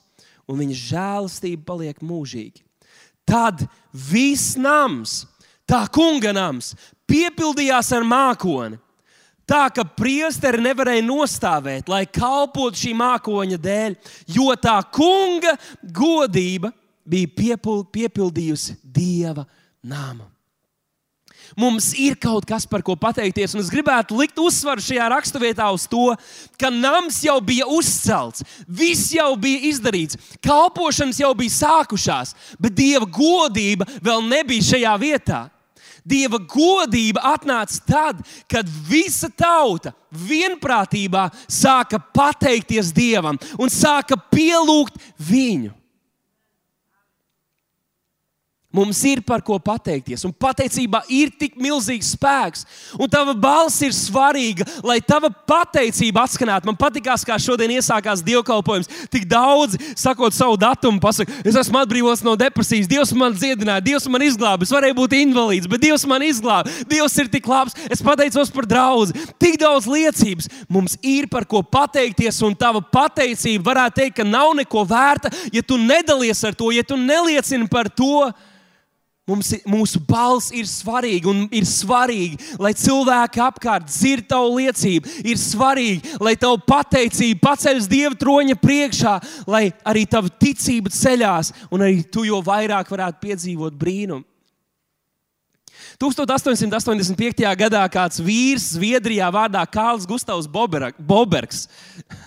un 0.50 0.60
viņa 0.63 0.77
žēlastība 0.82 1.68
paliek 1.68 2.01
mūžīgi. 2.01 2.63
Tad 3.29 3.68
viss 3.94 4.56
nams, 4.58 5.24
tā 5.70 5.84
kunga 5.94 6.34
nams, 6.34 6.74
piepildījās 7.10 7.91
ar 7.94 8.08
mākoni. 8.08 8.79
Tā 9.50 9.63
ka 9.74 9.82
priesteri 9.82 10.62
nevarēja 10.62 11.01
nostāvēt, 11.08 11.88
lai 11.89 12.03
kalpotu 12.06 12.84
šī 12.84 12.91
mākoņa 12.98 13.58
dēļ, 13.58 13.96
jo 14.29 14.53
tā 14.62 14.75
kunga 14.94 15.56
godība 15.82 16.70
bija 17.10 17.58
piepildījusi 17.89 18.77
dieva 18.86 19.48
nāmu. 19.82 20.27
Mums 21.60 21.92
ir 22.00 22.16
kaut 22.16 22.46
kas, 22.48 22.63
par 22.70 22.84
ko 22.86 22.96
pateikties, 22.96 23.51
un 23.56 23.60
es 23.60 23.72
gribētu 23.74 24.16
likt 24.16 24.38
uzsvaru 24.39 24.84
šajā 24.84 25.10
raksturvietā 25.12 25.66
uz 25.75 25.89
to, 25.92 26.13
ka 26.60 26.70
nams 26.72 27.18
jau 27.25 27.36
bija 27.44 27.68
uzcelts, 27.68 28.46
viss 28.63 29.12
jau 29.12 29.34
bija 29.36 29.66
izdarīts, 29.68 30.16
kalpošanas 30.46 31.20
jau 31.20 31.34
bija 31.36 31.58
sākušās, 31.58 32.36
bet 32.63 32.78
dieva 32.78 33.04
godība 33.04 33.88
vēl 34.00 34.24
nebija 34.30 34.70
šajā 34.72 34.94
vietā. 35.01 35.42
Dieva 36.10 36.39
godība 36.39 37.22
atnāca 37.34 37.82
tad, 37.86 38.22
kad 38.50 38.70
visa 38.88 39.28
tauta 39.30 39.92
vienprātībā 40.16 41.28
sāka 41.51 42.00
pateikties 42.00 42.94
Dievam 42.96 43.38
un 43.60 43.74
sāka 43.74 44.18
pielūgt 44.32 44.96
viņu. 45.20 45.75
Mums 48.70 49.00
ir 49.10 49.18
par 49.26 49.42
ko 49.42 49.56
pateikties, 49.58 50.22
un 50.28 50.30
pateicībā 50.30 51.00
ir 51.10 51.32
tik 51.34 51.56
milzīgs 51.58 52.12
spēks, 52.14 52.68
un 53.02 53.10
tava 53.10 53.34
balss 53.34 53.82
ir 53.82 53.96
svarīga, 53.98 54.62
lai 54.86 55.00
tava 55.02 55.32
pateicība 55.34 56.22
atskanētu. 56.22 56.70
Man 56.70 56.78
patīkās, 56.78 57.24
kā 57.26 57.34
šodien 57.42 57.74
iesākās 57.74 58.22
dievkalpojums. 58.28 58.92
Tik 59.10 59.26
daudz, 59.32 59.74
sakot 59.98 60.38
savu 60.38 60.54
datumu, 60.62 61.02
pasakot, 61.02 61.34
es 61.50 61.58
esmu 61.58 61.80
atbrīvots 61.82 62.22
no 62.28 62.36
depresijas, 62.38 62.86
Dievs 62.92 63.14
man 63.18 63.34
dziedināja, 63.34 63.82
Dievs 63.88 64.06
man 64.06 64.28
izglāba. 64.28 64.68
Es 64.68 64.76
varēju 64.76 65.00
būt 65.00 65.18
invalīds, 65.18 65.72
bet 65.72 65.82
Dievs 65.88 66.06
man 66.06 66.28
izglāba. 66.28 66.70
Dievs 66.94 67.18
ir 67.24 67.34
tik 67.34 67.50
labs, 67.50 67.74
es 67.90 68.06
pateicos 68.06 68.54
par 68.54 68.70
draugu. 68.70 69.18
Tik 69.42 69.58
daudz 69.64 69.90
liecības. 69.90 70.46
Mums 70.70 70.94
ir 71.02 71.26
par 71.34 71.50
ko 71.50 71.64
pateikties, 71.66 72.38
un 72.46 72.54
tava 72.54 72.86
pateicība 72.86 73.72
varētu 73.72 74.04
teikt, 74.04 74.20
ka 74.22 74.30
nav 74.30 74.54
neko 74.62 74.86
vērta, 74.94 75.34
ja 75.50 75.66
tu 75.66 75.82
nedalies 75.82 76.46
ar 76.46 76.54
to, 76.54 76.70
ja 76.78 76.86
tu 76.86 77.02
neliecini 77.02 77.66
par 77.66 77.90
to. 77.90 78.30
Mums, 79.29 79.51
mūsu 79.69 80.01
balss 80.09 80.50
ir 80.55 80.65
svarīga 80.65 81.29
un 81.29 81.43
ir 81.53 81.67
svarīgi, 81.69 82.39
lai 82.62 82.71
cilvēki 82.77 83.43
apkārt 83.45 83.86
dzird 83.89 84.25
tavu 84.31 84.55
liecību. 84.57 85.19
Ir 85.29 85.38
svarīgi, 85.38 86.15
lai 86.24 86.33
tavu 86.39 86.57
pateicību 86.65 87.41
paceļas 87.43 87.89
Dieva 87.91 88.15
troņa 88.17 88.57
priekšā, 88.57 89.13
lai 89.50 89.67
arī 89.86 90.07
tava 90.09 90.33
ticība 90.41 90.89
ceļās 90.93 91.53
un 91.69 91.86
arī 91.86 92.01
tu 92.09 92.25
jo 92.25 92.41
vairāk 92.45 92.89
varētu 92.89 93.21
piedzīvot 93.27 93.77
brīnumu. 93.77 94.25
1885. 96.00 97.44
gadā 97.60 97.82
kāds 97.91 98.22
vīrs 98.24 98.70
Zviedrijā 98.77 99.27
vārdā 99.36 99.60
Kārls 99.68 100.06
Gustavs 100.08 100.46
Bobergs. 100.48 101.65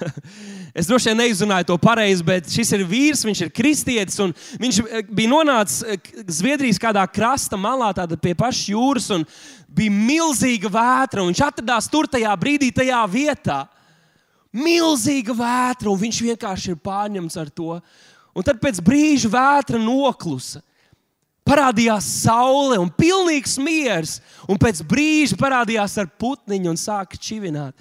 es 0.78 0.90
droši 0.90 1.08
vien 1.08 1.22
neizrunāju 1.22 1.70
to 1.70 1.76
pareizi, 1.80 2.26
bet 2.26 2.50
šis 2.52 2.74
ir 2.76 2.82
vīrs, 2.84 3.22
viņš 3.24 3.40
ir 3.46 3.52
kristietis. 3.56 4.20
Viņš 4.60 4.80
eh, 4.82 5.06
bija 5.08 5.30
nonācis 5.32 5.86
eh, 5.88 6.10
Zviedrijas 6.28 6.80
kādā 6.82 7.06
krasta 7.08 7.56
malā, 7.56 7.88
tāda 7.96 8.18
pie 8.20 8.34
pašas 8.36 8.66
jūras, 8.74 9.06
un 9.16 9.24
bija 9.72 9.94
milzīga 9.94 10.68
vētra. 10.74 11.24
Viņš 11.30 11.40
atradās 11.46 11.88
tur 11.88 12.10
tajā 12.12 12.34
brīdī, 12.36 12.68
tajā 12.76 13.00
vietā. 13.08 13.62
Milzīga 14.52 15.32
vētra, 15.38 15.88
un 15.88 16.02
viņš 16.02 16.18
vienkārši 16.26 16.74
ir 16.74 16.84
pārņemts 16.84 17.40
ar 17.40 17.48
to. 17.48 17.78
Un 18.36 18.44
tad 18.44 18.60
pēc 18.60 18.84
brīža 18.84 19.32
vētra 19.32 19.80
noklusa 19.80 20.60
parādījās 21.46 22.06
saule 22.22 22.78
un 22.80 22.90
pilnīgs 22.90 23.56
miers, 23.62 24.18
un 24.48 24.60
pēc 24.60 24.82
brīža 24.88 25.38
parādījās 25.40 25.98
ar 26.02 26.10
putniņu 26.20 26.72
un 26.72 26.80
sāka 26.80 27.18
čivināt. 27.18 27.74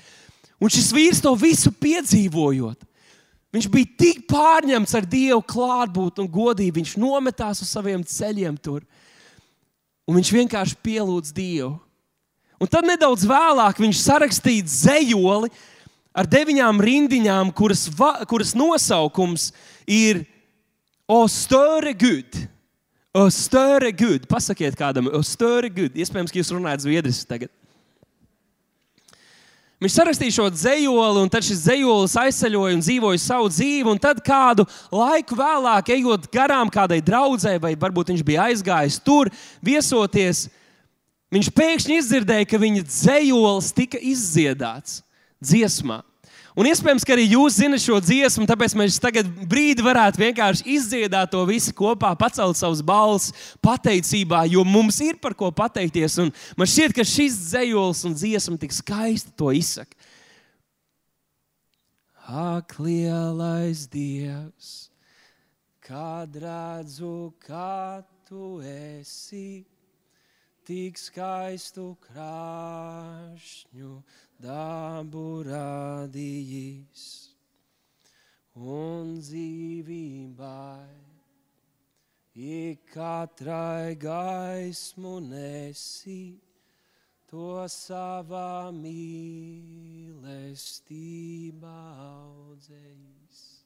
Un 0.61 0.69
šis 0.69 0.91
vīrs 0.93 1.21
to 1.23 1.33
visu 1.39 1.71
piedzīvojot. 1.73 2.87
Viņš 3.51 3.67
bija 3.67 3.89
tik 3.99 4.23
pārņemts 4.31 4.93
ar 4.95 5.07
Dievu 5.09 5.41
klātbūtni 5.43 6.23
un 6.23 6.29
godību. 6.31 6.77
Viņš 6.79 6.93
nometās 7.01 7.59
uz 7.63 7.71
saviem 7.73 8.03
ceļiem 8.07 8.55
tur. 8.61 8.85
Un 10.07 10.17
viņš 10.19 10.31
vienkārši 10.37 10.77
pielūdz 10.85 11.33
Dievu. 11.35 11.73
Un 12.61 12.69
tad 12.69 12.85
nedaudz 12.85 13.25
vēlāk 13.25 13.81
viņš 13.81 14.03
sarakstīja 14.05 14.67
dzējoli 14.69 15.49
ar 16.13 16.27
deviņām 16.29 16.81
rindiņām, 16.83 17.51
kuras, 17.57 17.87
va, 17.97 18.13
kuras 18.29 18.53
nosaukums 18.55 19.49
ir 19.89 20.23
Ostöre 21.09 21.95
Gud. 21.97 22.37
Störe 23.11 23.91
good. 23.91 24.23
Pasakiet 24.27 24.77
kādam, 24.79 25.09
störe 25.27 25.67
good. 25.67 25.97
Iespējams, 25.99 26.31
ka 26.31 26.39
jūs 26.39 26.53
runājat 26.55 26.85
zviedriski 26.85 27.27
tagad. 27.27 27.51
Viņš 29.81 29.95
sarakstīja 29.97 30.35
šo 30.35 30.45
dzējoli, 30.53 31.23
un 31.25 31.29
tad 31.33 31.43
šis 31.43 31.63
dzējolis 31.65 32.13
aizceļoja 32.21 32.75
un 32.77 32.83
dzīvoja 32.85 33.19
savu 33.19 33.49
dzīvi. 33.49 33.89
Un 33.89 33.99
tad 33.99 34.21
kādu 34.23 34.67
laiku 34.93 35.35
vēlāk, 35.35 35.89
ejot 35.95 36.27
garām 36.31 36.69
kādai 36.71 37.01
draudzē, 37.03 37.55
vai 37.59 37.73
varbūt 37.73 38.13
viņš 38.13 38.23
bija 38.27 38.45
aizgājis 38.51 38.99
tur, 39.01 39.31
viesoties, 39.65 40.45
viņš 41.33 41.49
pēkšņi 41.57 41.97
izdzirdēja, 41.97 42.47
ka 42.47 42.61
viņa 42.61 42.85
dzējolis 42.85 43.73
tika 43.75 43.99
izdziedāts 43.99 45.01
dziesmā. 45.41 46.03
Un 46.51 46.67
iespējams, 46.67 47.05
ka 47.07 47.13
arī 47.15 47.29
jūs 47.31 47.61
zinat 47.61 47.79
šo 47.79 47.95
dziesmu, 48.03 48.43
tāpēc 48.49 48.73
mēs 48.75 48.99
tagad 48.99 49.27
brīdi 49.47 49.85
varētu 49.85 50.19
vienkārši 50.19 50.65
izdziedāt 50.75 51.31
to 51.31 51.45
visu 51.47 51.71
kopā, 51.75 52.11
pacelt 52.19 52.59
savus 52.59 52.81
balsis 52.83 53.31
pateicībā, 53.63 54.43
jo 54.51 54.65
mums 54.67 54.99
ir 55.05 55.15
par 55.21 55.35
ko 55.37 55.47
pateikties. 55.55 56.17
Un 56.19 56.33
man 56.59 56.67
šķiet, 56.67 56.95
ka 56.97 57.07
šis 57.07 57.39
dzējols 57.45 58.03
un 58.09 58.17
dziesma 58.19 58.59
tik 58.59 58.75
skaisti 58.75 59.31
to 59.39 59.53
izsaka. 59.55 59.95
Ak, 62.31 62.75
lielais 62.79 63.87
Dievs, 63.91 64.91
kad 65.83 66.35
redzu, 66.35 67.31
kā 67.43 68.03
tu 68.27 68.59
esi, 68.63 69.63
tik 70.67 70.99
skaistu 70.99 71.93
krāšņu 72.05 73.95
dabu 74.41 75.43
radījis 75.45 77.05
un 78.57 79.19
dzīvībai. 79.21 80.89
Ik 82.33 82.85
katrai 82.93 83.95
gaismu 83.99 85.19
nesi, 85.19 86.39
to 87.29 87.67
savā 87.67 88.71
mīlestībā 88.75 90.09
audzējis. 92.07 93.60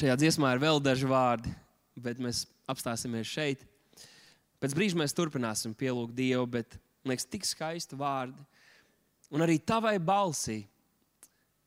Šajā 0.00 0.14
dziesmā 0.16 0.54
ir 0.54 0.62
vēl 0.62 0.78
daži 0.80 1.04
vārdi, 1.04 1.50
bet 2.00 2.16
mēs 2.24 2.46
apstāsimies 2.72 3.28
šeit. 3.28 3.66
Pēc 4.56 4.72
brīža 4.72 4.96
mēs 4.96 5.12
turpināsim 5.12 5.74
pielūgt 5.76 6.14
Dievu, 6.16 6.46
bet 6.48 6.78
man 7.04 7.12
liekas, 7.12 7.26
tik 7.28 7.44
skaisti 7.44 7.98
vārdi. 8.00 8.40
Un 9.28 9.44
arī 9.44 9.58
tavai 9.60 9.98
balsī 10.00 10.62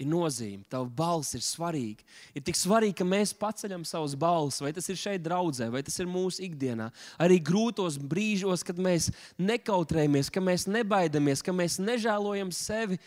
ir 0.01 0.09
nozīme. 0.09 0.65
Tava 0.65 0.89
balss 0.89 1.37
ir 1.37 1.43
svarīga. 1.45 2.01
Ir 2.33 2.41
tik 2.47 2.57
svarīgi, 2.57 2.95
ka 3.03 3.05
mēs 3.05 3.35
paceļam 3.37 3.85
savus 3.85 4.17
balsis, 4.17 4.63
vai 4.65 4.73
tas 4.73 4.89
ir 4.89 4.97
šeit, 4.97 5.21
draudzē, 5.27 5.69
vai 5.69 5.83
tas 5.85 5.99
ir 6.01 6.09
mūsu 6.09 6.41
ikdienā. 6.47 6.89
Arī 7.21 7.37
grūtos 7.37 7.99
brīžos, 8.01 8.65
kad 8.65 8.81
mēs 8.81 9.11
nekautrējamies, 9.37 10.33
ka 10.33 10.41
mēs 10.41 10.65
nebaidamies, 10.73 11.45
ka 11.45 11.53
mēs 11.53 11.77
nežēlojam 11.85 12.49
sevi, 12.49 12.97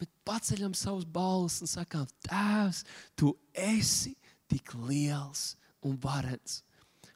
bet 0.00 0.08
paceļam 0.24 0.72
savus 0.80 1.04
balsis 1.04 1.68
un 1.68 1.74
sakām, 1.76 2.08
Tēvs, 2.24 2.86
tu 3.20 3.36
esi 3.52 4.16
tik 4.52 4.74
liels 4.84 5.54
un 5.82 5.96
varens. 6.00 6.60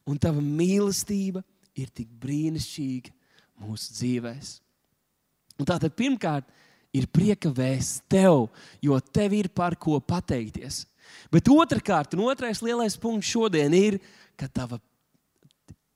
Un 0.07 0.19
tava 0.23 0.41
mīlestība 0.41 1.43
ir 1.77 1.91
tik 1.93 2.09
brīnišķīga 2.23 3.13
mūsu 3.63 3.97
dzīvēm. 3.99 4.41
Tātad 5.67 5.95
pirmkārt 5.97 6.49
ir 6.97 7.09
prieka 7.13 7.51
vēsts 7.53 8.05
tev, 8.11 8.47
jo 8.85 8.99
tev 9.01 9.35
ir 9.37 9.49
par 9.53 9.77
ko 9.81 9.99
pateikties. 10.01 10.85
Bet 11.33 11.49
otrkārt, 11.53 12.15
un 12.17 12.27
otrais 12.31 12.61
lielais 12.65 12.97
punkts 13.01 13.31
šodien 13.31 13.75
ir, 13.77 13.99
ka, 14.39 14.49
tava, 14.49 14.79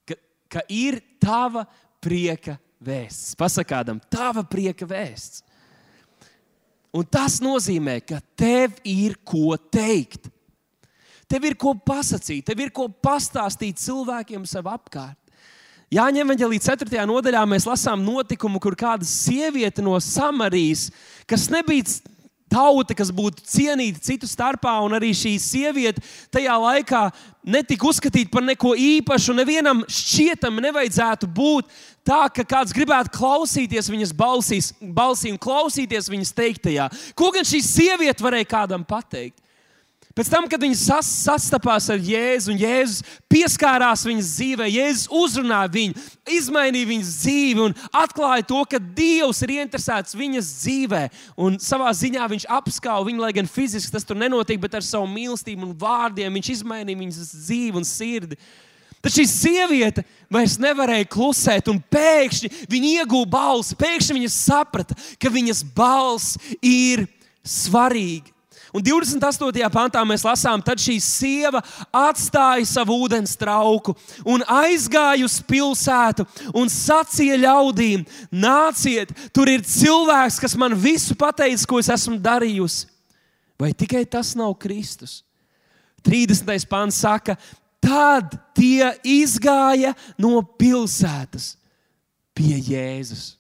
ka, 0.09 0.17
ka 0.49 0.65
ir 0.71 1.01
tava 1.23 1.67
prieka 2.03 2.57
vēsts. 2.83 3.37
Pasakādam, 3.39 4.01
tava 4.13 4.45
prieka 4.47 4.89
vēsts. 4.89 5.45
Un 6.91 7.07
tas 7.07 7.39
nozīmē, 7.43 8.01
ka 8.03 8.19
tev 8.39 8.75
ir 8.89 9.15
ko 9.23 9.55
teikt. 9.71 10.27
Tev 11.31 11.47
ir 11.47 11.55
ko 11.55 11.77
pasakīt, 11.79 12.43
tev 12.49 12.59
ir 12.65 12.73
ko 12.75 12.89
pastāstīt 12.91 13.79
cilvēkiem 13.79 14.43
sev 14.51 14.67
apkārt. 14.67 15.17
Jāņem 15.91 16.31
vērā 16.31 16.47
līdz 16.53 16.69
4. 16.71 17.03
nodaļā 17.11 17.43
mēs 17.51 17.67
lasām 17.67 18.03
notikumu, 18.07 18.61
kur 18.63 18.77
kāda 18.79 19.07
sieviete 19.07 19.83
no 19.83 19.97
Samarijas, 20.03 20.89
kas 21.27 21.49
nebija 21.51 21.87
tauta, 22.51 22.95
kas 22.99 23.13
būtu 23.15 23.43
cienīta 23.47 24.03
citu 24.03 24.29
starpā, 24.31 24.73
un 24.87 24.95
arī 24.99 25.13
šī 25.15 25.37
sieviete 25.43 26.03
tajā 26.35 26.57
laikā 26.63 27.03
netika 27.43 27.87
uzskatīta 27.91 28.31
par 28.35 28.45
neko 28.47 28.75
īpašu. 28.79 29.35
Nevienam 29.39 29.85
šķietam 29.87 30.59
nevajadzētu 30.63 31.31
būt 31.31 31.71
tā, 32.07 32.25
ka 32.35 32.47
kāds 32.55 32.75
gribētu 32.75 33.15
klausīties 33.15 33.91
viņas 33.91 34.15
balsīs, 34.19 34.73
balsī 34.81 35.31
un 35.35 35.39
klausīties 35.43 36.11
viņas 36.11 36.35
teiktajā. 36.39 36.91
Ko 37.19 37.31
gan 37.35 37.47
šī 37.47 37.63
sieviete 37.67 38.27
varēja 38.27 38.51
kādam 38.51 38.87
pateikt? 38.87 39.39
Pēc 40.11 40.27
tam, 40.27 40.47
kad 40.51 40.59
viņi 40.59 40.75
sas, 40.75 41.07
sastapās 41.23 41.85
ar 41.93 42.01
Jēzu, 42.03 42.51
un 42.51 42.59
Jēzus 42.59 43.05
pieskārās 43.31 44.03
viņas 44.09 44.31
dzīvē, 44.35 44.67
Jēzus 44.67 45.05
uzrunāja 45.15 45.71
viņu, 45.71 46.03
izmainīja 46.35 46.89
viņas 46.89 47.13
dzīvi 47.21 47.63
un 47.69 47.77
atklāja 47.95 48.43
to, 48.49 48.65
ka 48.73 48.81
Dievs 48.83 49.45
ir 49.47 49.53
interesēts 49.61 50.17
viņas 50.19 50.49
dzīvē. 50.65 51.05
Un 51.39 51.61
savā 51.63 51.93
ziņā 51.95 52.27
viņš 52.33 52.49
apskauja 52.59 53.07
viņu, 53.07 53.23
lai 53.23 53.31
gan 53.37 53.51
fiziski 53.51 53.95
tas 53.95 54.09
tur 54.09 54.19
nenotiek, 54.19 54.59
bet 54.63 54.75
ar 54.81 54.87
savu 54.87 55.07
mīlestību 55.13 55.69
un 55.69 55.79
vārdiem 55.79 56.41
viņš 56.41 56.51
izmainīja 56.57 57.03
viņas 57.05 57.31
dzīvi 57.37 57.79
un 57.79 57.87
sirdi. 57.87 58.41
Tad 59.01 59.15
šī 59.15 59.29
sieviete 59.31 60.03
vairs 60.29 60.59
nevarēja 60.61 61.07
klusēt, 61.09 61.71
un 61.71 61.79
pēkšņi 61.95 62.51
viņa 62.69 62.93
iegūta 62.99 63.31
balsi. 63.31 63.79
Pēkšņi 63.79 64.19
viņa 64.19 64.35
saprata, 64.35 64.99
ka 65.23 65.31
viņas 65.33 65.63
balss 65.79 66.35
ir 66.59 67.07
svarīga. 67.47 68.35
Un 68.71 68.85
28. 68.87 69.67
pantā 69.75 70.03
mēs 70.07 70.23
lasām, 70.23 70.63
tad 70.63 70.79
šī 70.79 70.97
sieva 71.03 71.63
atstāja 71.91 72.67
savu 72.69 73.01
ūdens 73.05 73.35
trauku 73.39 73.97
un 74.23 74.45
aizgāja 74.47 75.27
uz 75.27 75.41
pilsētu 75.43 76.27
un 76.55 76.71
sacīja 76.71 77.41
ļaudīm: 77.43 78.05
Nāciet, 78.31 79.11
tur 79.35 79.51
ir 79.51 79.67
cilvēks, 79.67 80.39
kas 80.43 80.55
man 80.61 80.77
visu 80.79 81.19
pateicis, 81.19 81.67
ko 81.67 81.83
es 81.83 81.91
esmu 81.91 82.21
darījusi. 82.23 82.87
Vai 83.61 83.75
tikai 83.77 84.07
tas 84.09 84.33
nav 84.39 84.55
Kristus? 84.63 85.21
30. 86.07 86.65
pāns 86.71 87.03
saka, 87.03 87.35
tad 87.83 88.39
tie 88.57 88.87
izgāja 89.05 89.93
no 90.17 90.39
pilsētas 90.41 91.57
pie 92.37 92.57
Jēzus. 92.71 93.35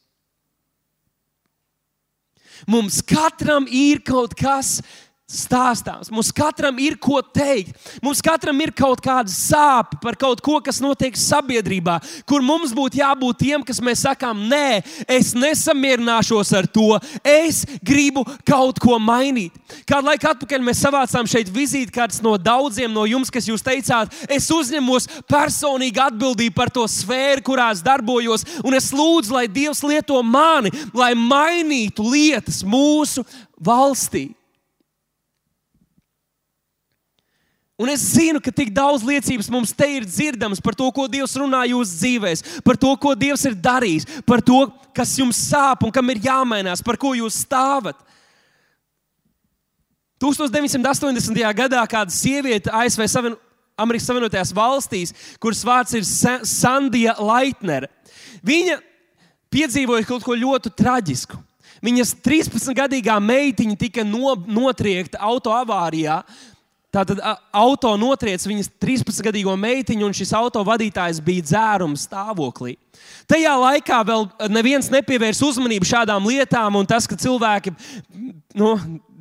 Mums 2.68 3.00
katram 3.00 3.64
ir 3.72 4.02
kaut 4.04 4.34
kas, 4.36 4.80
kas 4.80 5.09
stāstāms. 5.30 6.10
Mums 6.10 6.32
katram 6.34 6.78
ir 6.82 6.96
ko 7.00 7.20
teikt. 7.22 7.76
Mums 8.02 8.22
katram 8.24 8.58
ir 8.62 8.72
kaut 8.76 9.02
kāda 9.04 9.30
sāpe 9.30 10.00
par 10.02 10.18
kaut 10.18 10.42
ko, 10.44 10.58
kas 10.64 10.80
notiek 10.82 11.16
sabiedrībā, 11.18 11.98
kur 12.28 12.42
mums 12.44 12.74
būtu 12.76 13.00
jābūt 13.00 13.40
tiem, 13.44 13.64
kas 13.66 13.80
mēs 13.84 14.04
sakām, 14.06 14.42
nē, 14.50 14.80
es 15.10 15.32
nesamierināšos 15.38 16.52
ar 16.58 16.68
to. 16.70 16.98
Es 17.22 17.62
gribu 17.84 18.24
kaut 18.48 18.80
ko 18.82 18.98
mainīt. 19.02 19.54
Kādu 19.88 20.10
laiku 20.10 20.30
atpakaļ 20.32 20.66
mēs 20.66 20.82
savācām 20.82 21.28
šeit 21.30 21.52
vizītkartes 21.54 22.22
no 22.24 22.34
daudziem 22.40 22.92
no 22.94 23.06
jums, 23.08 23.30
kas 23.32 23.46
jūs 23.48 23.64
teicāt, 23.66 24.12
es 24.30 24.50
uzņemos 24.50 25.08
personīgi 25.30 26.02
atbildību 26.02 26.56
par 26.56 26.72
to 26.74 26.86
sfēru, 26.90 27.44
kurās 27.46 27.84
darbojos, 27.86 28.46
un 28.64 28.76
es 28.78 28.90
lūdzu, 28.94 29.36
lai 29.36 29.46
Dievs 29.50 29.84
lieto 29.86 30.18
mani, 30.26 30.72
lai 30.96 31.12
mainītu 31.18 32.06
lietas 32.10 32.64
mūsu 32.66 33.24
valstī. 33.60 34.30
Un 37.80 37.88
es 37.88 38.02
zinu, 38.12 38.42
ka 38.44 38.52
tik 38.52 38.68
daudz 38.76 39.00
liecības 39.08 39.48
mums 39.48 39.70
te 39.72 39.86
ir 39.88 40.04
dzirdamas 40.04 40.60
par 40.60 40.76
to, 40.76 40.90
ko 40.92 41.06
Dievs 41.08 41.32
runā 41.40 41.62
jūsu 41.70 41.96
dzīvēs, 41.96 42.42
par 42.66 42.76
to, 42.76 42.90
ko 43.00 43.14
Dievs 43.16 43.46
ir 43.48 43.56
darījis, 43.56 44.04
par 44.28 44.42
to, 44.44 44.66
kas 44.92 45.14
jums 45.16 45.38
sāp 45.48 45.86
un 45.86 45.94
kam 45.94 46.12
ir 46.12 46.20
jāmainās, 46.26 46.84
par 46.84 47.00
ko 47.00 47.14
jūs 47.16 47.40
stāvat. 47.46 47.96
1980. 50.20 51.40
gadā 51.56 51.80
kāda 51.88 52.12
sieviete 52.12 52.68
ASV 52.68 53.06
Savien 53.08 53.38
Amerikas 53.80 54.10
Savienotajās 54.10 54.52
valstīs, 54.52 55.14
kuras 55.40 55.64
vārds 55.64 55.96
ir 55.96 56.04
Sandija 56.04 57.14
Laitnere, 57.16 57.88
viņa 58.44 58.76
piedzīvoja 59.48 60.04
kaut 60.04 60.26
ko 60.26 60.36
ļoti 60.36 60.72
traģisku. 60.76 61.40
Viņas 61.80 62.12
13-gadīgā 62.20 63.14
meitiņa 63.24 63.76
tika 63.80 64.04
no, 64.04 64.34
notriekta 64.44 65.22
autoavārijā, 65.24 66.18
Tātad 66.90 67.20
auto 67.54 67.92
notriec 67.94 68.42
viņas 68.42 68.72
13-gadīgo 68.82 69.52
meitiņu, 69.54 70.08
un 70.08 70.14
šis 70.16 70.32
auto 70.34 70.64
vadītājs 70.66 71.20
bija 71.22 71.44
dzēruma 71.46 71.98
stāvoklī. 71.98 72.74
Tajā 73.30 73.52
laikā 73.62 74.00
vēl 74.08 74.26
neviens 74.50 74.90
nepievērs 74.90 75.42
uzmanību 75.46 75.86
šādām 75.86 76.26
lietām, 76.26 76.80
un 76.80 76.88
tas, 76.90 77.06
ka 77.06 77.14
cilvēki 77.14 77.70
nu, 78.58 78.72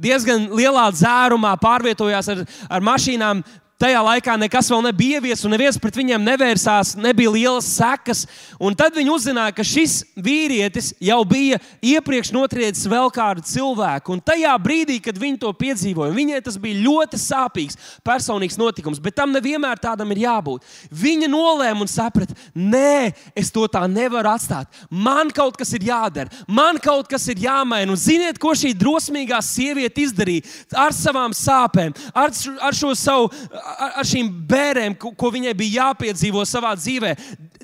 diezgan 0.01 0.49
lielā 0.57 0.87
dzērumā 0.95 1.53
pārvietojās 1.61 2.31
ar, 2.33 2.41
ar 2.73 2.85
mašīnām, 2.89 3.43
Tajā 3.79 3.99
laikā 4.03 4.33
nekas 4.35 4.67
vēl 4.73 4.81
nebija 4.89 5.21
ieviesis, 5.21 5.45
un 5.47 5.53
neviens 5.55 5.77
pret 5.79 5.95
viņiem 5.95 6.25
nevērsās, 6.27 6.97
nebija 6.99 7.31
lielas 7.31 7.67
sekas. 7.77 8.25
Un 8.59 8.73
tad 8.75 8.91
viņi 8.97 9.13
uzzināja, 9.13 9.53
ka 9.55 9.63
šis 9.63 10.01
vīrietis 10.19 10.89
jau 10.99 11.21
bija 11.23 11.61
iepriekš 11.79 12.33
notriedzis 12.35 12.89
vēl 12.91 13.07
kādu 13.15 13.45
cilvēku. 13.47 14.17
Un 14.17 14.19
tajā 14.19 14.51
brīdī, 14.59 14.97
kad 15.05 15.15
viņi 15.15 15.39
to 15.39 15.53
piedzīvoja, 15.55 16.11
viņai 16.11 16.41
tas 16.43 16.57
bija 16.59 16.81
ļoti 16.83 17.19
sāpīgs, 17.23 17.79
personīgs 18.03 18.59
notikums, 18.59 18.99
bet 18.99 19.15
tam 19.15 19.31
nevienmēr 19.31 19.79
tādam 19.79 20.11
ir 20.11 20.25
jābūt. 20.25 20.67
Viņa 20.91 21.31
nolēma 21.31 21.87
un 21.87 21.87
saprata, 21.87 22.35
nē, 22.51 23.13
es 23.31 23.47
to 23.55 23.63
tā 23.71 23.85
nevaru 23.87 24.33
atstāt. 24.33 24.67
Man 24.91 25.31
kaut 25.31 25.55
kas 25.55 25.71
ir 25.79 25.87
jādara, 25.87 26.43
man 26.51 26.83
kaut 26.83 27.07
kas 27.07 27.29
ir 27.31 27.39
jāmaina. 27.47 27.95
Un 27.95 28.03
ziniet, 28.03 28.43
ko 28.43 28.51
šī 28.51 28.75
drosmīgā 28.75 29.39
sieviete 29.39 30.03
izdarīja 30.03 30.75
ar 30.83 30.91
savām 30.91 31.31
sāpēm, 31.31 31.95
ar, 32.11 32.35
ar 32.59 32.75
šo 32.75 32.91
savu 32.91 33.31
ar, 33.77 33.91
ar 34.01 34.07
šīm 34.07 34.31
bērniem, 34.49 34.95
ko, 34.99 35.13
ko 35.17 35.31
viņai 35.33 35.55
bija 35.57 35.85
jāpiedzīvo 35.85 36.45
savā 36.47 36.75
dzīvē. 36.79 37.15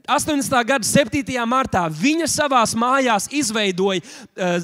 80. 0.06 0.60
gada 0.68 0.86
7. 0.86 1.40
martā 1.50 1.88
viņa 1.90 2.28
savā 2.30 2.62
mājās 2.78 3.30
izveidoja 3.34 4.04
uh, 4.04 4.60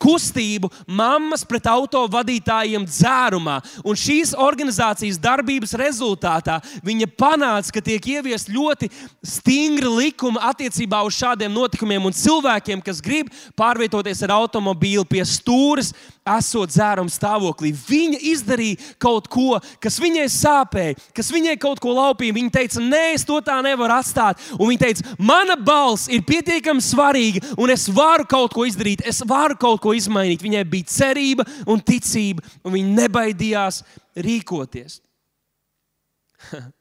kustību 0.00 0.70
mammas 0.88 1.44
pret 1.46 1.68
autovadītājiem 1.68 2.86
dzērumā. 2.88 3.58
Un 3.84 3.98
šīs 3.98 4.32
organizācijas 4.38 5.20
darbības 5.20 5.74
rezultātā 5.78 6.58
viņa 6.86 7.10
panāca, 7.20 7.74
ka 7.76 7.84
tiek 7.84 8.08
ieviest 8.16 8.50
ļoti 8.52 8.88
stingri 9.20 9.90
likumi 9.90 10.40
attiecībā 10.50 11.02
uz 11.06 11.18
šādiem 11.20 11.52
notikumiem 11.52 12.08
un 12.08 12.16
cilvēkiem, 12.16 12.80
kas 12.84 13.02
grib 13.04 13.28
pārvietoties 13.58 14.24
ar 14.24 14.38
automobīlu 14.40 15.04
pie 15.08 15.24
stūres, 15.28 15.92
esot 16.28 16.70
dzēruma 16.72 17.12
stāvoklī. 17.12 17.72
Viņa 17.74 18.20
izdarīja 18.32 18.94
kaut 19.02 19.28
ko, 19.32 19.58
kas 19.82 19.98
viņai 20.02 20.26
sāpēja, 20.32 20.96
kas 21.16 21.30
viņai 21.32 21.56
kaut 21.60 21.80
ko 21.82 21.94
laupīja. 21.96 22.36
Viņa 22.36 22.54
teica, 22.54 22.82
nē, 22.84 23.04
es 23.16 23.26
to 23.28 23.40
tā 23.44 23.58
nevaru 23.64 23.96
atstāt. 23.96 24.40
Un 24.58 24.70
viņa 24.70 24.84
teica, 24.84 25.14
mana 25.18 25.56
balss 25.56 26.10
ir 26.12 26.24
pietiekami 26.26 26.84
svarīga, 26.84 27.44
un 27.60 27.72
es 27.74 27.88
varu 27.92 28.26
kaut 28.30 28.56
ko 28.56 28.66
izdarīt, 28.68 29.04
es 29.08 29.22
varu 29.26 29.58
kaut 29.60 29.80
ko 29.84 29.94
izmainīt. 29.96 30.44
Viņai 30.44 30.64
bija 30.68 30.90
cerība 30.90 31.46
un 31.66 31.80
ticība, 31.84 32.44
un 32.64 32.76
viņa 32.78 32.98
nebaidījās 33.04 33.84
rīkoties. 34.20 35.00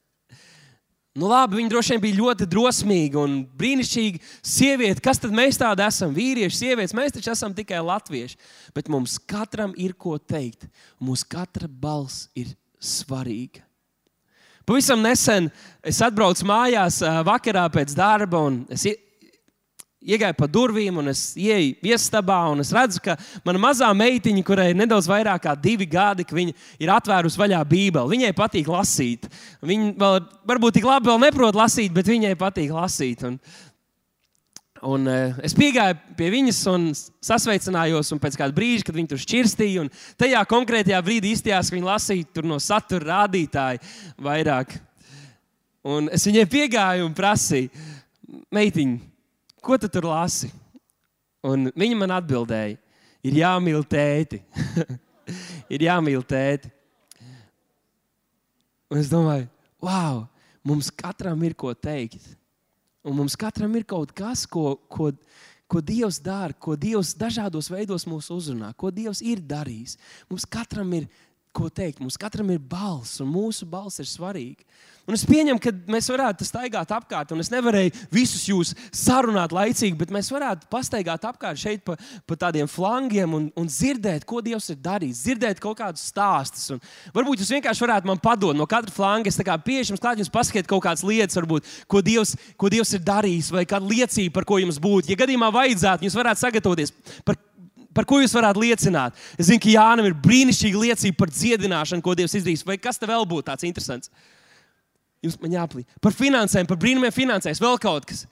Nu, 1.17 1.25
labi, 1.25 1.57
viņa 1.57 1.71
droši 1.71 1.95
vien 1.95 2.01
bija 2.03 2.17
ļoti 2.19 2.45
drosmīga 2.49 3.17
un 3.23 3.39
brīnišķīga 3.57 4.19
sieviete. 4.45 5.01
Kas 5.03 5.17
tad 5.19 5.33
mēs 5.35 5.57
tādi 5.57 5.81
esam? 5.81 6.13
Vīrieši, 6.13 6.59
sievietes, 6.59 6.93
mēs 6.95 7.15
taču 7.15 7.31
esam 7.33 7.55
tikai 7.57 7.81
latvieši. 7.81 8.37
Bet 8.75 8.91
mums 8.93 9.17
katram 9.17 9.73
ir 9.73 9.95
ko 9.97 10.19
teikt. 10.21 10.67
Mūsu 11.01 11.25
katra 11.31 11.67
balss 11.67 12.27
ir 12.37 12.53
svarīga. 12.77 13.65
Pavisam 14.69 15.01
nesen 15.01 15.49
es 15.81 15.97
atbraucu 16.05 16.45
mājās 16.45 17.01
vakarā 17.25 17.65
pēc 17.73 17.95
darba, 17.97 18.43
un 18.45 18.61
es 18.69 18.85
iegāju 19.99 20.35
pa 20.37 20.47
durvīm, 20.47 20.99
un 21.01 21.11
es 21.11 21.33
ienāku 21.35 21.83
viesistabā, 21.83 22.39
un 22.53 22.63
es 22.63 22.71
redzu, 22.75 23.01
ka 23.03 23.17
mana 23.47 23.59
mazā 23.61 23.89
meitiņa, 23.95 24.43
kurai 24.47 24.69
ir 24.71 24.79
nedaudz 24.79 25.09
vairāk 25.11 25.43
kā 25.43 25.55
divi 25.59 25.87
gadi, 25.89 26.23
viņa 26.23 26.55
ir 26.79 26.91
atvērusi 26.93 27.39
vaļā 27.39 27.59
Bībeli. 27.67 28.15
Viņai 28.15 28.35
patīk 28.37 28.69
lasīt. 28.71 29.27
Viņa 29.65 29.95
vēl, 29.99 30.21
varbūt 30.47 30.79
tik 30.79 30.87
labi 30.87 31.11
vēl 31.11 31.19
neprot 31.25 31.57
lasīt, 31.59 31.91
bet 31.95 32.07
viņai 32.07 32.35
patīk 32.39 32.71
lasīt. 32.75 33.25
Un, 33.27 33.35
un, 34.87 35.09
uh, 35.11 35.41
es 35.43 35.55
piegāju 35.57 35.99
pie 36.19 36.31
viņas 36.31 36.61
un 36.71 36.89
sasveicinājos, 36.95 38.13
un 38.15 38.23
pēc 38.23 38.39
kāda 38.39 38.55
brīža, 38.55 38.87
kad 38.87 38.95
viņa 38.95 39.11
tur 39.11 39.23
šķirstīja, 39.25 39.83
un 39.83 39.91
tajā 40.19 40.45
konkrētajā 40.47 41.03
brīdī 41.03 41.35
izstījās, 41.35 41.71
ka 41.71 41.79
viņa 41.79 41.91
lasīja 41.91 42.47
no 42.47 42.61
satura 42.63 43.17
rādītāja 43.17 43.83
vairāk. 44.15 44.79
Un 45.89 46.07
es 46.11 46.23
viņai 46.27 46.47
piegāju 46.51 47.05
un 47.07 47.13
prasīju, 47.15 47.87
meitiņa, 48.53 49.08
ko 49.63 49.77
tu 49.77 49.89
tur 49.91 50.09
lasi? 50.09 50.49
Un 51.45 51.69
viņa 51.71 51.97
man 51.99 52.13
atbildēja, 52.17 52.77
ir 53.23 53.39
jāmīl 53.39 53.85
tēti. 53.87 54.41
ir 55.73 55.85
jāmīl 55.87 56.23
tēti. 56.27 56.71
Un 58.89 58.99
es 58.99 59.11
domāju, 59.11 59.45
wow, 59.85 60.23
mums 60.65 60.89
katram 60.89 61.43
ir 61.45 61.55
ko 61.57 61.71
teikt. 61.77 62.25
Un 63.05 63.15
mums 63.15 63.37
katram 63.39 63.75
ir 63.77 63.85
kaut 63.87 64.11
kas, 64.15 64.43
ko, 64.49 64.73
ko, 64.91 65.11
ko 65.69 65.81
Dievs 65.85 66.17
dara, 66.23 66.55
ko 66.57 66.75
Dievs 66.75 67.13
dažādos 67.17 67.69
veidos 67.71 68.07
mūs 68.09 68.31
uzrunā, 68.33 68.73
ko 68.75 68.89
Dievs 68.91 69.21
ir 69.23 69.43
darījis. 69.45 69.95
Mums 70.31 70.47
katram 70.49 70.91
ir 70.97 71.07
ko 71.55 71.69
teikt, 71.73 71.99
mums 72.01 72.17
katram 72.19 72.51
ir 72.53 72.61
balss, 72.61 73.19
un 73.23 73.29
mūsu 73.31 73.67
balss 73.69 74.01
ir 74.01 74.07
svarīga. 74.09 74.65
Un 75.09 75.15
es 75.17 75.23
pieņemu, 75.25 75.57
ka 75.57 75.71
mēs 75.89 76.05
varētu 76.11 76.45
staigāt 76.45 76.91
apkārt, 76.93 77.31
un 77.33 77.41
es 77.41 77.47
nevarēju 77.49 77.95
visus 78.13 78.43
jūs 78.45 78.75
sarunāt 78.93 79.55
laicīgi, 79.55 79.97
bet 79.97 80.11
mēs 80.13 80.29
varētu 80.29 80.69
pastaigāt 80.69 81.25
apkārt 81.25 81.57
šeit 81.57 81.81
pa, 81.87 81.95
pa 82.29 82.37
tādiem 82.37 82.69
flangiem 82.69 83.33
un, 83.33 83.47
un 83.57 83.65
dzirdēt, 83.65 84.27
ko 84.29 84.43
Dievs 84.45 84.69
ir 84.69 84.77
darījis, 84.85 85.23
dzirdēt 85.25 85.63
kaut 85.63 85.79
kādus 85.81 86.05
stāstus. 86.11 86.67
Un 86.75 86.83
varbūt 87.15 87.41
jūs 87.41 87.49
vienkārši 87.55 87.85
varētu 87.87 88.11
man 88.11 88.21
padot 88.21 88.53
no 88.53 88.69
katra 88.69 88.93
flanga. 88.93 89.33
Es 89.33 89.41
pieeju 89.41 89.95
jums 89.95 90.03
klāt, 90.03 90.21
jums 90.21 90.29
pasakiet 90.29 90.69
kaut 90.69 90.85
kādas 90.85 91.01
lietas, 91.01 91.41
varbūt, 91.41 91.65
ko, 91.89 92.05
Dievs, 92.05 92.35
ko 92.53 92.69
Dievs 92.69 92.93
ir 92.93 93.01
darījis, 93.01 93.49
vai 93.55 93.65
kāda 93.65 93.89
liecība, 93.89 94.37
par 94.37 94.45
ko 94.45 94.61
jums 94.61 94.77
būtu. 94.77 95.09
Ja 95.09 95.17
gadījumā 95.23 95.49
vajadzētu, 95.57 96.05
jūs 96.05 96.21
varētu 96.21 96.45
sagatavoties. 96.45 96.93
Par 97.25 97.41
par 97.95 98.07
ko 98.09 98.19
jūs 98.21 98.33
varētu 98.37 98.63
liecināt? 98.63 99.15
Es 99.37 99.49
zinu, 99.49 99.61
ka 99.63 99.71
Jānis 99.73 100.09
ir 100.09 100.17
brīnišķīga 100.25 100.83
liecība 100.83 101.19
par 101.21 101.31
dziedināšanu, 101.33 102.05
ko 102.05 102.15
Dievs 102.17 102.35
izdarīs. 102.37 102.65
Vai 102.67 102.77
kas 102.81 103.01
te 103.01 103.09
vēl 103.09 103.25
būtu 103.29 103.49
tāds 103.49 103.67
interesants? 103.67 104.11
Jums 105.23 105.39
man 105.41 105.55
jāplīd. 105.57 105.87
Par 106.01 106.15
finansēm, 106.15 106.67
par 106.69 106.79
brīnumiem 106.79 107.11
finansēs, 107.11 107.59
vēl 107.59 107.79
kaut 107.81 108.07
kas. 108.07 108.23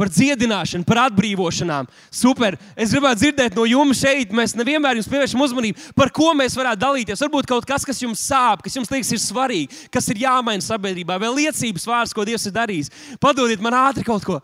Par 0.00 0.08
dziedināšanu, 0.08 0.86
par 0.88 1.02
atbrīvošanām. 1.02 1.88
Super. 2.12 2.56
Es 2.72 2.92
gribētu 2.92 3.20
dzirdēt 3.20 3.56
no 3.56 3.66
jums 3.68 4.00
šeit. 4.00 4.30
Mēs 4.36 4.54
nevienmēr 4.56 4.96
jums 4.96 5.08
pievēršam 5.12 5.42
uzmanību, 5.44 5.90
par 5.96 6.12
ko 6.16 6.30
mēs 6.36 6.56
varētu 6.56 6.80
dalīties. 6.80 7.20
Varbūt 7.26 7.48
kaut 7.48 7.68
kas, 7.68 7.84
kas 7.88 8.00
jums 8.00 8.22
sāp, 8.24 8.64
kas 8.64 8.78
jums 8.78 8.88
liekas, 8.92 9.12
ir 9.12 9.20
svarīgi, 9.20 9.82
kas 9.92 10.08
ir 10.12 10.22
jāmaina 10.24 10.64
sabiedrībā, 10.64 11.20
vai 11.20 11.34
liecības 11.42 11.84
vārds, 11.88 12.16
ko 12.16 12.24
Dievs 12.28 12.48
ir 12.48 12.56
darījis. 12.56 12.88
Padodiet 13.20 13.60
man 13.64 13.76
ātri 13.76 14.06
kaut 14.08 14.24
ko 14.24 14.40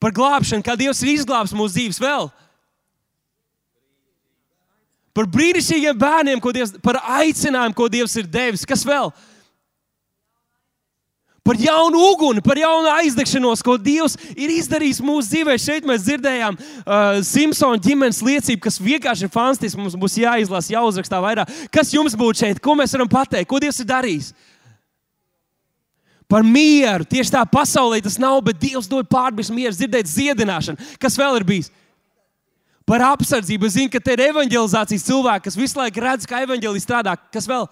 par 0.00 0.14
glābšanu, 0.16 0.64
kā 0.64 0.76
Dievs 0.80 1.02
ir 1.04 1.14
izglābs 1.14 1.54
mūsu 1.56 1.76
dzīves 1.76 2.00
vēl 2.02 2.30
par 5.20 5.26
brīnišķīgiem 5.30 5.98
bērniem, 5.98 6.40
ko 6.40 6.52
Dievs, 6.54 6.76
par 6.84 7.00
aicinājumu, 7.20 7.76
ko 7.76 7.88
Dievs 7.92 8.16
ir 8.20 8.28
devis. 8.30 8.64
Kas 8.68 8.84
vēl? 8.86 9.10
Par 11.44 11.56
jaunu 11.58 11.98
uguni, 12.12 12.42
par 12.44 12.58
jaunu 12.60 12.88
aizdegšanos, 12.92 13.62
ko 13.64 13.74
Dievs 13.80 14.14
ir 14.36 14.52
izdarījis 14.54 15.00
mūsu 15.02 15.32
dzīvē. 15.32 15.56
Šeit 15.58 15.88
mēs 15.88 16.04
dzirdējām 16.06 16.56
uh, 16.56 17.20
Simpsona 17.26 17.80
ģimenes 17.82 18.20
liecību, 18.24 18.62
kas 18.64 18.78
vienkārši 18.80 19.26
ir 19.26 19.32
fantastiski. 19.34 19.80
Mums 19.80 19.98
būs 19.98 20.18
jāizlasa, 20.20 20.74
jāuzrakstā 20.76 21.20
vairāk. 21.24 21.50
Kas 21.74 21.92
jums 21.96 22.14
būtu 22.18 22.44
šeit? 22.44 22.62
Ko 22.62 22.76
mēs 22.78 22.94
varam 22.96 23.10
pateikt? 23.10 23.48
Ko 23.50 23.58
Dievs 23.62 23.80
ir 23.82 23.88
darījis? 23.90 24.30
Par 26.30 26.46
mieru. 26.46 27.04
Tieši 27.10 27.34
tā 27.34 27.42
pasaulē 27.48 27.98
tas 28.04 28.20
nav, 28.22 28.38
bet 28.46 28.60
Dievs 28.62 28.88
dod 28.90 29.08
pārbīdes 29.10 29.50
mieru, 29.50 29.74
dzirdēt 29.74 30.06
dziedināšanu. 30.06 30.94
Kas 31.02 31.18
vēl 31.18 31.40
ir 31.40 31.46
bijis? 31.48 31.72
par 32.90 33.04
apsardzību. 33.12 33.68
Es 33.68 33.76
zinu, 33.76 33.90
ka 33.92 34.00
te 34.02 34.16
ir 34.16 34.24
evanģelizācijas 34.24 35.06
cilvēki, 35.06 35.44
kas 35.46 35.58
visu 35.58 35.78
laiku 35.78 36.02
redz, 36.02 36.26
kā 36.26 36.42
evanģēlī 36.42 36.82
strādā. 36.82 37.14
Kas 37.30 37.46
vēl? 37.46 37.68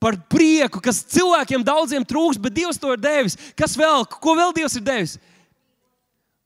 Par 0.00 0.16
prieku, 0.32 0.80
kas 0.84 1.02
cilvēkiem 1.12 1.64
daudziem 1.64 2.04
trūks, 2.08 2.40
bet 2.40 2.56
Dievs 2.56 2.80
to 2.80 2.92
ir 2.92 3.00
devis. 3.00 3.36
Kas 3.56 3.76
vēl? 3.80 4.04
Ko 4.20 4.36
vēl 4.36 4.52
Dievs 4.56 4.76
ir 4.76 4.84
devis? 4.84 5.16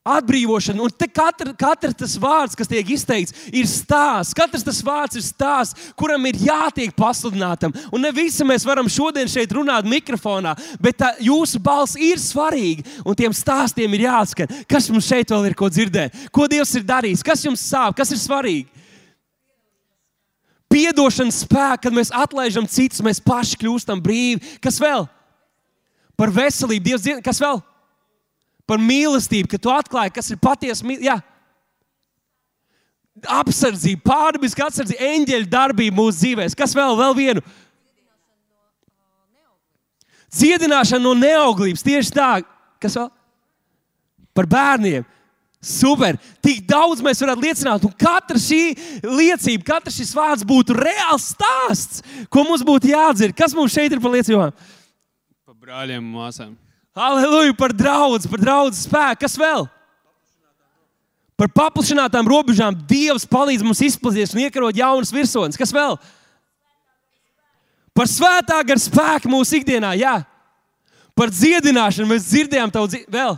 Atbrīvošana. 0.05 0.85
Un 0.85 0.93
katra, 1.09 1.55
katra 1.57 1.93
tas 1.97 2.15
vārds, 2.21 2.57
kas 2.59 2.69
tiek 2.69 2.91
izteikts, 2.95 3.35
ir 3.49 3.67
stāsts. 3.71 4.37
Katrs 4.37 4.67
tas 4.67 4.83
vārds 4.85 5.19
ir 5.19 5.25
stāsts, 5.25 5.91
kuram 5.99 6.27
ir 6.29 6.39
jātiek 6.45 6.93
pasludinātam. 6.97 7.73
Un 7.93 8.05
ne 8.05 8.13
visi 8.15 8.45
mēs 8.45 8.67
varam 8.69 8.91
šodien 8.91 9.31
šeit 9.31 9.53
runāt 9.57 9.89
mikrofonā, 9.89 10.55
bet 10.83 11.01
tā, 11.01 11.15
jūsu 11.25 11.61
balss 11.65 11.97
ir 11.97 12.21
svarīga. 12.21 12.85
Un 13.05 13.17
tiem 13.19 13.35
stāstiem 13.35 13.97
ir 13.97 14.07
jāskan. 14.07 14.53
Kas 14.69 14.91
mums 14.93 15.09
šeit 15.09 15.33
vēl 15.33 15.51
ir 15.51 15.59
ko 15.59 15.73
dzirdēt? 15.73 16.29
Ko 16.35 16.49
Dievs 16.53 16.77
ir 16.77 16.87
darījis? 16.87 17.25
Kas 17.25 17.45
jums 17.47 17.65
sāp? 17.65 17.97
Kas 17.97 18.13
ir 18.13 18.21
svarīgi? 18.21 18.69
Piedošanas 20.75 21.45
spēks, 21.45 21.85
kad 21.87 21.95
mēs 21.95 22.11
atlaižam 22.11 22.67
citus, 22.67 23.03
mēs 23.05 23.23
paši 23.23 23.61
kļūstam 23.61 24.01
brīvi. 24.03 24.59
Kas 24.61 24.81
vēl? 24.83 25.07
Par 26.19 26.33
veselību, 26.35 26.83
Dievs, 26.85 27.23
kas 27.23 27.41
vēl? 27.43 27.63
Par 28.69 28.81
mīlestību, 28.81 29.51
ka 29.53 29.61
tu 29.61 29.73
atklāji, 29.73 30.15
kas 30.17 30.31
ir 30.33 30.41
patiesa 30.43 30.87
mīlestība. 30.87 31.21
Apsardzība, 33.31 34.03
pārdabiska 34.05 34.67
apsardzība, 34.67 35.07
eņģeļa 35.15 35.47
darbība 35.49 35.97
mūsu 35.97 36.19
dzīvēm. 36.19 36.55
Kas 36.59 36.75
vēl? 36.77 36.97
Vēl 36.99 37.15
vienu. 37.17 37.45
Dziedināšana 40.35 41.05
no 41.05 41.13
neauglības. 41.15 41.85
Tieši 41.87 42.15
tā. 42.17 42.31
Kas 42.83 42.99
vēl? 42.99 43.07
Par 44.35 44.49
bērniem. 44.51 45.07
Super! 45.65 46.19
Tik 46.45 46.67
daudz 46.69 47.01
mēs 47.05 47.23
varētu 47.25 47.41
liecināt, 47.41 47.85
un 47.89 47.93
katra 47.97 48.37
šī 48.41 48.75
liecība, 49.07 49.65
katrs 49.71 49.97
šis 49.97 50.13
vārds 50.13 50.45
būtu 50.45 50.77
reāls 50.77 51.31
stāsts, 51.33 52.03
ko 52.29 52.45
mums 52.45 52.65
būtu 52.67 52.91
jādzird. 52.91 53.33
Kas 53.39 53.57
mums 53.57 53.73
šeit 53.73 53.95
ir 53.95 54.03
par 54.05 54.13
liecībām? 54.13 54.53
Par 54.53 55.57
brāļiem 55.57 56.03
un 56.03 56.13
māsām. 56.19 56.53
Aleluja 56.95 57.55
par 57.59 57.73
draugu, 57.75 58.23
par 58.31 58.43
draugu 58.43 58.77
spēku. 58.79 59.25
Kas 59.25 59.35
vēl? 59.39 59.67
Par 61.35 61.51
paplašinātām 61.51 62.29
robežām 62.31 62.77
Dievs 62.87 63.27
palīdz 63.27 63.65
mums 63.67 63.83
izplatīties 63.83 64.37
un 64.37 64.45
iekarot 64.45 64.79
jaunas 64.79 65.11
virsotnes. 65.15 65.59
Kas 65.59 65.75
vēl? 65.75 65.99
Par 67.95 68.11
svētā 68.11 68.61
gara 68.67 68.81
spēku 68.83 69.31
mūsu 69.31 69.59
ikdienā, 69.59 69.95
jā. 69.99 70.21
Par 71.15 71.31
dziedināšanu 71.31 72.11
mēs 72.11 72.31
dzirdējām 72.31 72.71
tavu 72.75 72.91
dziedināšanu. 72.91 73.19
Vēl. 73.19 73.37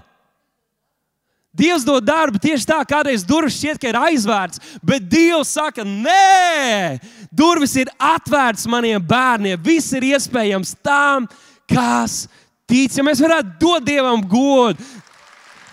Dievs 1.56 1.86
dod 1.88 2.04
darbu 2.04 2.40
tieši 2.40 2.68
tā, 2.68 2.82
kādreiz 2.84 3.22
durvis 3.24 3.56
šķiet, 3.56 3.78
ka 3.80 3.88
ir 3.88 3.96
aizvērts, 3.96 4.60
bet 4.84 5.06
Dievs 5.08 5.54
saka, 5.56 5.86
nē, 5.88 6.98
durvis 7.32 7.72
ir 7.80 7.88
atvērtas 7.96 8.66
maniem 8.68 9.00
bērniem. 9.00 9.60
Viss 9.64 9.94
ir 9.96 10.04
iespējams 10.12 10.74
tām, 10.84 11.24
kas 11.64 12.26
tic. 12.68 12.92
Ja 12.96 13.04
mēs 13.06 13.22
varētu 13.22 13.56
dot 13.60 13.86
Dievam 13.86 14.22
godu, 14.26 14.82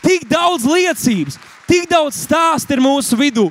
tik 0.04 0.28
daudz 0.30 0.68
liecības, 0.68 1.40
tik 1.70 1.90
daudz 1.92 2.22
stāstu 2.26 2.78
ir 2.78 2.84
mūsu 2.84 3.20
vidū. 3.20 3.50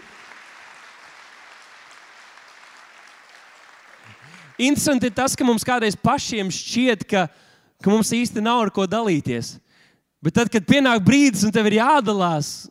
Interesanti 4.62 5.08
ir 5.08 5.14
tas, 5.16 5.34
ka 5.34 5.46
mums 5.46 5.64
kādreiz 5.66 5.96
pašiem 5.98 6.50
šķiet, 6.52 7.06
ka, 7.08 7.26
ka 7.82 7.90
mums 7.90 8.12
īsti 8.14 8.42
nav 8.44 8.66
ar 8.66 8.70
ko 8.74 8.86
dalīties. 8.86 9.56
Bet 10.22 10.36
tad, 10.36 10.52
kad 10.52 10.68
pienāk 10.68 11.02
brīdis 11.02 11.42
un 11.42 11.50
tev 11.54 11.66
ir 11.66 11.80
jādalās, 11.80 12.68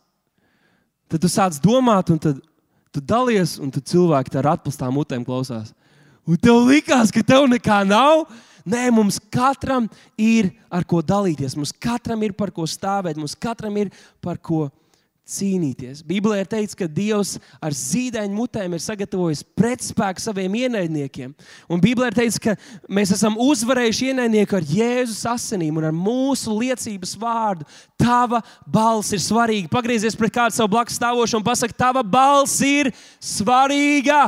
tad 1.12 1.20
tu 1.20 1.28
sāc 1.28 1.58
domāt, 1.60 2.14
un 2.14 2.22
tad 2.22 2.40
tu 2.96 3.04
dalies, 3.04 3.58
un 3.60 3.72
tad 3.74 3.84
cilvēki 3.88 4.38
ar 4.40 4.54
atpūstām 4.54 4.94
mutēm 4.96 5.26
klausās. 5.28 5.74
Un 6.28 6.40
tev 6.40 6.62
likās, 6.70 7.12
ka 7.12 7.24
tev 7.26 7.48
nekā 7.52 7.82
nav. 7.88 8.28
Nē, 8.66 8.90
mums 8.94 9.20
katram 9.32 9.90
ir 10.20 10.52
ar 10.72 10.86
ko 10.88 11.02
dalīties, 11.02 11.56
mums 11.58 11.74
katram 11.74 12.22
ir 12.26 12.36
par 12.38 12.54
ko 12.54 12.68
stāvēt, 12.70 13.20
mums 13.20 13.36
katram 13.36 13.78
ir 13.82 13.92
par 14.22 14.38
ko 14.38 14.68
cīnīties. 15.32 16.02
Bībelē 16.06 16.42
ir 16.42 16.50
teikts, 16.50 16.76
ka 16.78 16.88
Dievs 16.90 17.36
ar 17.64 17.76
zīdaiņu 17.76 18.36
mutēm 18.36 18.76
ir 18.76 18.84
sagatavojis 18.84 19.44
pretspēku 19.58 20.24
saviem 20.24 20.58
ienaidniekiem. 20.64 21.34
Un 21.72 21.84
Bībelē 21.84 22.12
ir 22.12 22.18
teikts, 22.18 22.40
ka 22.42 22.56
mēs 22.92 23.14
esam 23.16 23.38
uzvarējuši 23.42 24.12
ienaidnieku 24.12 24.58
ar 24.58 24.68
Jēzus 24.68 25.24
asinīm 25.32 25.80
un 25.80 25.88
ar 25.92 25.96
mūsu 25.96 26.56
liecības 26.58 27.16
vārdu. 27.22 27.68
Tava 28.02 28.42
balss 28.66 29.16
ir 29.16 29.24
svarīga. 29.24 29.72
Pagriezies 29.72 30.18
pret 30.20 30.36
kādu 30.36 30.58
savu 30.58 30.74
blakus 30.76 31.00
stāvošu 31.00 31.40
un 31.40 31.48
pasak, 31.48 31.76
tava 31.78 32.04
balss 32.04 32.60
ir 32.66 32.92
svarīga. 33.22 34.26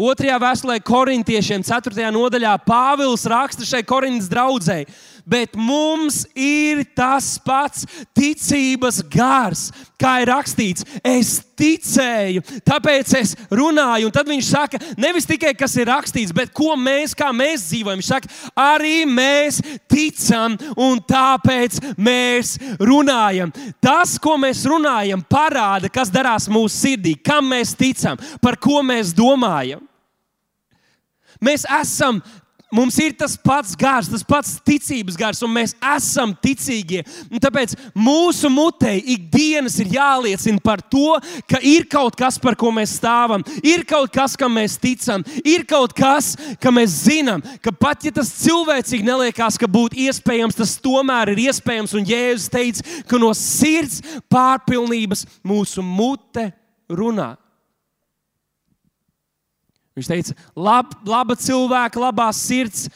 Otrajā 0.00 0.38
vēstulē 0.40 0.78
korintiešiem, 0.80 1.60
4. 1.68 2.06
nodaļā, 2.14 2.54
Pāvils 2.64 3.26
raksta 3.28 3.66
šai 3.68 3.82
Korintas 3.84 4.30
draudzēji 4.32 4.86
bet 5.28 5.56
mums 5.58 6.22
ir 6.34 6.82
tas 6.96 7.34
pats 7.42 7.86
ticības 8.16 9.02
gars, 9.12 9.68
kā 10.00 10.18
ir 10.22 10.30
rakstīts. 10.32 10.86
Es 11.06 11.36
ticēju, 11.58 12.42
tāpēc 12.66 13.14
es 13.20 13.34
runāju. 13.52 14.08
Un 14.08 14.14
tad 14.14 14.30
viņš 14.30 14.48
saka, 14.48 14.80
nevis 15.00 15.28
tikai 15.28 15.54
kas 15.58 15.76
ir 15.78 15.90
rakstīts, 15.90 16.34
bet 16.34 16.52
ko 16.56 16.74
mēs, 16.78 17.14
kā 17.18 17.30
mēs 17.34 17.68
dzīvojam. 17.68 18.02
Viņš 18.02 18.10
saka, 18.10 18.32
arī 18.58 19.04
mēs 19.08 19.60
ticam, 19.90 20.56
un 20.76 21.00
tāpēc 21.06 21.78
mēs 21.96 22.56
runājam. 22.82 23.54
Tas, 23.82 24.18
ko 24.22 24.36
mēs 24.40 24.64
runājam, 24.68 25.22
parāda, 25.30 25.92
kas 25.92 26.12
darās 26.12 26.50
mūsu 26.52 26.74
sirdī, 26.74 27.16
kam 27.22 27.52
mēs 27.52 27.76
ticam, 27.78 28.20
par 28.42 28.58
ko 28.60 28.82
mēs 28.86 29.14
domājam. 29.16 29.82
Mēs 31.42 31.64
esam 31.80 32.20
Mums 32.72 32.96
ir 33.04 33.12
tas 33.12 33.34
pats 33.36 33.74
gars, 33.76 34.08
tas 34.08 34.22
pats 34.24 34.54
ticības 34.64 35.16
gars, 35.20 35.42
un 35.44 35.50
mēs 35.52 35.74
esam 35.92 36.30
ticīgie. 36.32 37.02
Un 37.28 37.42
tāpēc 37.42 37.74
mūsu 37.92 38.48
mutei 38.48 39.02
ikdienas 39.12 39.76
ir 39.82 39.90
jāliecina 39.92 40.62
par 40.64 40.80
to, 40.80 41.18
ka 41.50 41.60
ir 41.60 41.84
kaut 41.92 42.16
kas, 42.16 42.38
par 42.40 42.56
ko 42.56 42.70
mēs 42.72 42.94
stāvam, 42.96 43.44
ir 43.60 43.84
kaut 43.88 44.08
kas, 44.14 44.38
kam 44.40 44.56
mēs 44.56 44.78
ticam, 44.80 45.20
ir 45.44 45.66
kaut 45.68 45.92
kas, 45.98 46.32
ka 46.62 46.72
mēs 46.72 46.96
zinām, 47.04 47.44
ka 47.60 47.74
pat 47.76 48.08
ja 48.08 48.14
tas 48.16 48.32
cilvēcīgi 48.40 49.04
neliekās, 49.04 49.60
ka 49.60 49.68
būtu 49.68 50.00
iespējams, 50.06 50.56
tas 50.56 50.74
tomēr 50.80 51.34
ir 51.34 51.44
iespējams. 51.50 51.92
Un 52.00 52.08
Jēzus 52.08 52.48
teica, 52.56 52.88
ka 53.04 53.20
no 53.20 53.34
sirds 53.36 54.00
pārpilnības 54.32 55.26
mūsu 55.44 55.84
mute 55.84 56.48
runā. 56.88 57.34
Viņš 59.96 60.08
teica, 60.08 60.36
lab, 60.56 60.92
laba 61.04 61.36
cilvēka, 61.36 62.00
labā 62.00 62.28
sirds. 62.36 62.86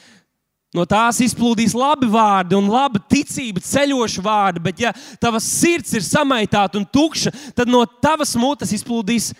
No 0.76 0.84
tās 0.88 1.22
izplūdīs 1.24 1.72
labi 1.76 2.08
vārdi 2.10 2.56
un 2.58 2.66
laba 2.68 3.00
ticība, 3.00 3.62
ceļoša 3.64 4.22
vārdi, 4.24 4.60
bet, 4.66 4.80
ja 4.82 4.90
tavs 5.22 5.46
sirds 5.62 5.94
ir 5.96 6.04
samaitāta 6.04 6.76
un 6.76 6.84
tukša, 6.84 7.32
tad 7.56 7.70
no 7.70 7.80
tavas 7.86 8.34
mutes 8.36 8.74
izplūdīs 8.76 9.30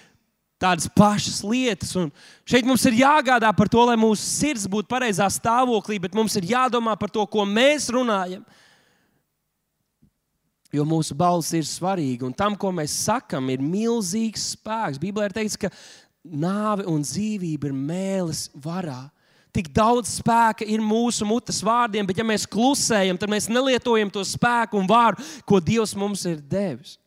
tādas 0.60 0.88
pašas 0.96 1.42
lietas. 1.44 1.92
Un 1.98 2.08
šeit 2.48 2.64
mums 2.68 2.84
ir 2.88 3.00
jāgādā 3.02 3.50
par 3.56 3.68
to, 3.72 3.82
lai 3.84 3.98
mūsu 4.00 4.24
sirds 4.24 4.64
būtu 4.70 4.88
pareizā 4.88 5.28
stāvoklī, 5.32 5.98
bet 6.00 6.16
mums 6.16 6.36
ir 6.40 6.48
jādomā 6.54 6.96
par 6.96 7.12
to, 7.12 7.26
ko 7.28 7.44
mēs 7.48 7.90
runājam. 7.92 8.44
Jo 10.74 10.84
mūsu 10.88 11.14
balss 11.16 11.54
ir 11.56 11.64
svarīga, 11.68 12.26
un 12.26 12.34
tam, 12.36 12.56
ko 12.58 12.72
mēs 12.74 12.96
sakām, 13.06 13.52
ir 13.52 13.62
milzīgs 13.62 14.50
spēks. 14.56 14.98
Bībelē 15.00 15.28
ir 15.28 15.36
teikts, 15.36 15.60
ka 15.60 15.70
nāve 16.30 16.86
un 16.90 17.04
dzīvība 17.04 17.70
ir 17.70 17.76
mēlis 17.76 18.46
varā. 18.54 19.06
Tik 19.56 19.70
daudz 19.72 20.18
spēka 20.18 20.66
ir 20.68 20.82
mūsu 20.84 21.24
mutes 21.24 21.62
vārdiem, 21.64 22.04
bet 22.04 22.18
ja 22.20 22.24
mēs 22.28 22.44
klusējam, 22.50 23.16
tad 23.16 23.30
mēs 23.32 23.48
nelietojam 23.48 24.10
to 24.12 24.24
spēku 24.26 24.76
un 24.76 24.88
vārdu, 24.90 25.24
ko 25.48 25.62
Dievs 25.64 25.94
mums 25.96 26.26
ir 26.28 26.42
devis. 26.44 26.98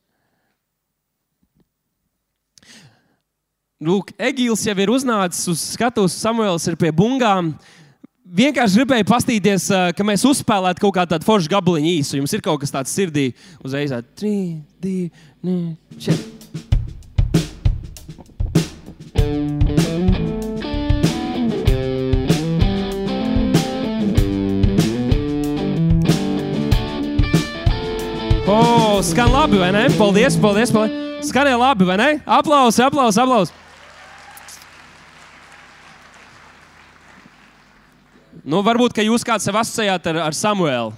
Lūk, 3.80 4.10
Egīls 4.20 4.66
jau 4.66 4.76
ir 4.76 4.92
uznācis 4.92 5.46
uz 5.48 5.62
skatuves, 5.76 6.18
Samuēls 6.20 6.66
ir 6.68 6.76
pie 6.80 6.90
bungām. 6.92 7.54
Vienkārši 8.30 8.82
gribēju 8.82 9.08
paskatīties, 9.08 9.70
ka 9.96 10.06
mēs 10.06 10.26
uzspēlētu 10.28 10.84
kaut 10.84 10.98
kādu 10.98 11.22
foršu 11.26 11.50
gabaliņu 11.54 11.94
īsu. 12.02 12.18
Jums 12.20 12.34
ir 12.36 12.44
kaut 12.46 12.60
kas 12.62 12.74
tāds 12.76 12.94
sirdī, 12.94 13.30
uzreiz 13.64 13.94
tādu 13.94 14.10
3, 14.20 14.34
2, 14.84 15.56
4. 16.10 16.69
Oh, 28.50 29.02
skan 29.06 29.30
labi, 29.32 29.60
vai 29.62 29.72
ne? 29.72 29.86
Paldies, 29.98 30.36
paldies. 30.42 30.72
paldies. 30.74 31.10
Skanēja 31.30 31.60
labi, 31.60 31.86
vai 31.86 31.98
ne? 32.00 32.10
Aplausi, 32.26 32.82
aplausi, 32.82 33.20
aplausi. 33.22 33.54
Nu, 38.50 38.64
varbūt, 38.66 38.96
ka 38.98 39.04
jūs 39.06 39.26
kāds 39.28 39.46
sev 39.46 39.60
asociējat 39.60 40.08
ar, 40.10 40.22
ar 40.30 40.36
Samuelu. 40.38 40.96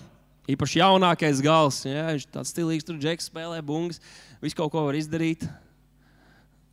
Īpaši 0.51 0.79
jaunākais 0.79 1.41
gals. 1.43 1.81
Jā, 1.83 2.05
viņš 2.13 2.27
tāds 2.31 2.53
stilīgs, 2.53 2.85
tur 2.87 2.95
džeks 3.01 3.27
spēlē 3.31 3.59
bungas. 3.65 3.99
Visu 4.43 4.57
kaut 4.57 4.71
ko 4.73 4.85
var 4.85 4.95
izdarīt. 4.95 5.43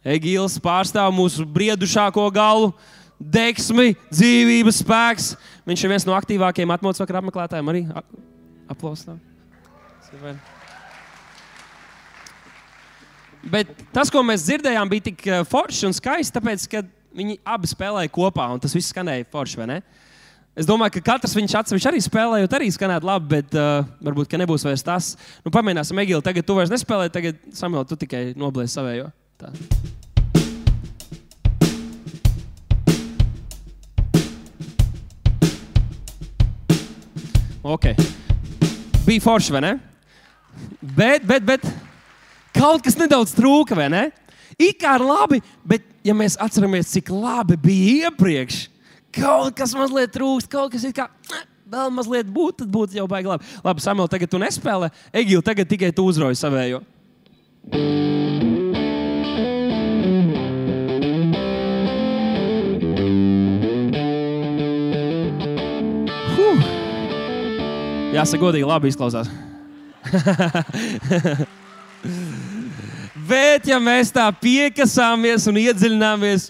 Egīls 0.07 0.59
pārstāv 0.63 1.11
mūsu 1.15 1.47
briedušāko 1.49 2.29
galu, 2.35 2.71
deksmi, 3.19 3.97
dzīvības 4.13 4.83
spēks. 4.85 5.33
Viņš 5.69 5.83
ir 5.85 5.93
viens 5.93 6.07
no 6.07 6.15
aktīvākajiem 6.17 6.75
atmodas 6.75 7.03
vakar 7.03 7.21
apmeklētājiem. 7.23 7.73
Arī 7.73 7.83
aplausām. 8.71 9.19
Bet 13.49 13.71
tas, 13.95 14.11
ko 14.11 14.23
mēs 14.27 14.47
dzirdējām, 14.47 14.91
bija 14.91 15.09
tik 15.11 15.27
eh, 15.29 15.43
forši 15.47 15.89
un 15.89 15.95
skaisti, 15.97 16.35
tāpēc, 16.35 16.67
ka 16.71 16.83
viņi 17.19 17.39
abi 17.47 17.71
spēlēja 17.71 18.13
kopā 18.13 18.49
un 18.53 18.63
tas 18.63 18.75
viss 18.77 18.93
skanēja 18.93 19.29
forši. 19.33 19.69
Es 20.59 20.67
domāju, 20.67 20.97
ka 20.97 21.05
katrs 21.13 21.37
viņš 21.39 21.55
atsevišķi 21.61 21.89
arī 21.93 22.01
spēlējot, 22.03 22.55
arī 22.57 22.69
skanētu 22.75 23.07
labi, 23.07 23.29
bet 23.37 23.55
uh, 23.55 23.87
varbūt 24.03 24.35
nebūs 24.43 24.65
vairs 24.67 24.83
tas. 24.83 25.13
Nu, 25.45 25.53
pamēģināsim, 25.55 26.01
Egīla, 26.03 26.25
tagad 26.25 26.49
tu 26.49 26.57
vairs 26.59 26.73
nespēlē, 26.73 27.07
tagad 27.15 27.39
Samuēl, 27.55 27.87
tu 27.87 27.95
tikai 28.01 28.33
noblēsi 28.35 28.75
savējo. 28.75 29.07
Tā. 29.39 29.53
Ok. 37.63 37.93
Bija 39.07 39.23
forši, 39.23 39.53
vai 39.55 39.61
ne? 39.63 39.73
Bet, 40.83 41.23
bet, 41.29 41.45
bet 41.47 41.67
kaut 42.57 42.83
kas 42.83 42.99
nedaudz 42.99 43.37
trūka, 43.37 43.79
vai 43.79 43.87
ne? 43.93 44.09
It 44.59 44.81
kā 44.83 44.97
ir 44.99 45.07
labi, 45.07 45.39
bet 45.63 45.87
ja 46.03 46.17
mēs 46.19 46.35
atceramies, 46.43 46.91
cik 46.91 47.13
labi 47.15 47.61
bija 47.63 48.09
iepriekš, 48.09 48.65
kaut 49.15 49.55
kas 49.59 49.77
mazliet 49.79 50.17
trūkst, 50.17 50.51
kaut 50.51 50.75
kas 50.75 50.89
ir 50.89 50.97
kā. 50.97 51.07
Vēl 51.69 51.93
mazliet 51.95 52.27
būtu, 52.33 52.65
tad 52.65 52.75
būtu 52.75 52.99
jau 52.99 53.07
baigi 53.07 53.31
labi. 53.31 53.55
Labi, 53.63 53.85
Samuēl, 53.85 54.11
tagad 54.11 54.33
tu 54.33 54.43
nespēlē. 54.43 54.91
Egīla, 55.13 55.47
tagad 55.47 55.71
tikai 55.71 55.95
tu 55.95 56.09
uzroji 56.11 56.41
savējo. 56.41 56.83
Huh. 57.71 58.18
Jāsaka, 68.19 68.43
godīgi, 68.43 68.67
labi 68.67 68.91
izklausās. 68.91 69.29
Bet, 73.29 73.67
ja 73.69 73.79
mēs 73.83 74.11
tā 74.15 74.25
piekasāmies 74.41 75.47
un 75.51 75.59
iedziļināmies, 75.61 76.49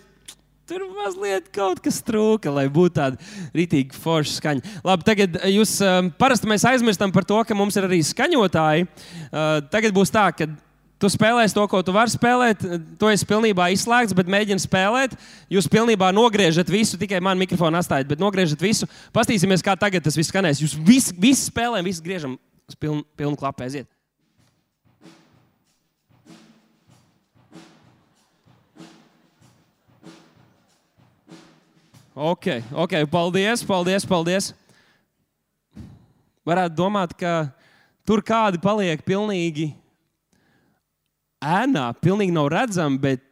tur 0.68 0.84
mazliet 0.96 1.50
kaut 1.52 1.82
kas 1.84 1.98
trūka, 2.04 2.52
lai 2.54 2.66
būtu 2.72 2.94
tāda 2.96 3.16
rītīga 3.56 3.96
forša 4.00 4.36
skaņa. 4.38 4.74
Labi, 4.86 5.06
tagad 5.10 5.36
jūs 5.50 5.74
um, 5.84 6.08
parasti 6.20 6.48
aizmirstam 6.56 7.12
par 7.12 7.24
to, 7.28 7.40
ka 7.44 7.56
mums 7.56 7.76
ir 7.76 7.88
arī 7.88 8.00
skaņotāji. 8.04 8.88
Uh, 9.28 9.60
tagad 9.72 9.96
būs 9.96 10.12
tā, 10.14 10.28
ka 10.36 10.48
tu 10.98 11.10
spēlēsi 11.10 11.54
to, 11.56 11.64
ko 11.70 11.80
tu 11.86 11.94
vari 11.94 12.12
spēlēt, 12.12 12.64
to 12.98 13.10
es 13.12 13.24
pilnībā 13.26 13.70
izslēgts, 13.74 14.16
bet 14.18 14.30
mēģini 14.30 14.62
spēlēt. 14.62 15.14
Jūs 15.52 15.70
pilnībā 15.70 16.10
nogriežat 16.14 16.70
visu, 16.72 16.98
tikai 17.00 17.22
man 17.24 17.38
mikrofonu 17.40 17.78
atstājat, 17.78 18.10
bet 18.10 18.22
nogriežat 18.22 18.62
visu. 18.62 18.88
Pastīsimies, 19.14 19.64
kā 19.64 19.76
tagad 19.78 20.04
tas 20.04 20.18
viss 20.18 20.32
skanēs. 20.32 20.62
Jūs 20.64 20.74
visi, 20.82 21.14
visi 21.18 21.48
spēlējam, 21.48 21.86
visi 21.86 22.04
griežam 22.04 22.34
uz 22.68 22.78
pilnu, 22.78 23.06
pilnu 23.16 23.38
klapu 23.38 23.66
aiziet. 23.66 23.88
Ok, 32.18 32.48
ok, 32.74 32.94
paldies, 33.06 33.62
paldies, 33.62 34.02
paldies. 34.02 34.50
Varētu 36.42 36.74
domāt, 36.74 37.12
ka 37.14 37.52
tur 38.02 38.24
kādi 38.26 38.58
paliek 38.58 39.04
pilnīgi 39.06 39.68
ēnā, 41.44 41.90
pilnīgi 42.02 42.34
nav 42.34 42.50
redzami, 42.52 43.00
bet 43.02 43.24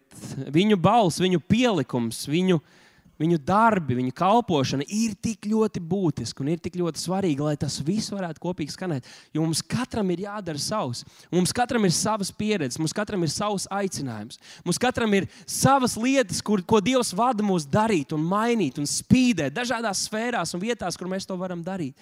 viņu 0.52 0.78
balss, 0.80 1.20
viņu 1.20 1.40
pielikums, 1.48 2.22
viņu, 2.30 2.60
viņu 3.20 3.38
darbi, 3.44 3.96
viņu 3.98 4.12
kalpošana 4.16 4.86
ir 4.92 5.16
tik 5.22 5.48
ļoti 5.48 5.80
būtiska 5.80 6.44
un 6.44 6.50
ir 6.52 6.60
tik 6.62 6.76
ļoti 6.78 7.00
svarīga, 7.00 7.48
lai 7.48 7.56
tas 7.60 7.78
viss 7.84 8.12
varētu 8.12 8.42
kopīgi 8.42 8.74
skanēt. 8.74 9.08
Jo 9.34 9.44
mums 9.44 9.62
katram 9.64 10.10
ir 10.12 10.24
jādara 10.26 10.60
savs. 10.60 11.02
Mums 11.32 11.52
katram 11.56 11.88
ir 11.88 11.94
savas 11.96 12.30
pieredzes, 12.32 12.78
mums 12.80 12.94
katram 12.96 13.24
ir 13.26 13.32
savs 13.32 13.68
aicinājums. 13.72 14.40
Mums 14.64 14.80
katram 14.80 15.18
ir 15.18 15.28
savas 15.48 15.98
lietas, 16.00 16.42
kur, 16.44 16.62
ko 16.62 16.80
Dievs 16.84 17.12
vada 17.16 17.44
mūs 17.44 17.68
darīt 17.68 18.14
un 18.16 18.24
mainīt 18.24 18.80
un 18.80 18.88
spīdēt 18.88 19.56
dažādās 19.56 20.06
sfērās 20.06 20.54
un 20.56 20.64
vietās, 20.64 20.96
kur 20.96 21.10
mēs 21.10 21.28
to 21.28 21.36
varam 21.40 21.64
darīt. 21.64 21.96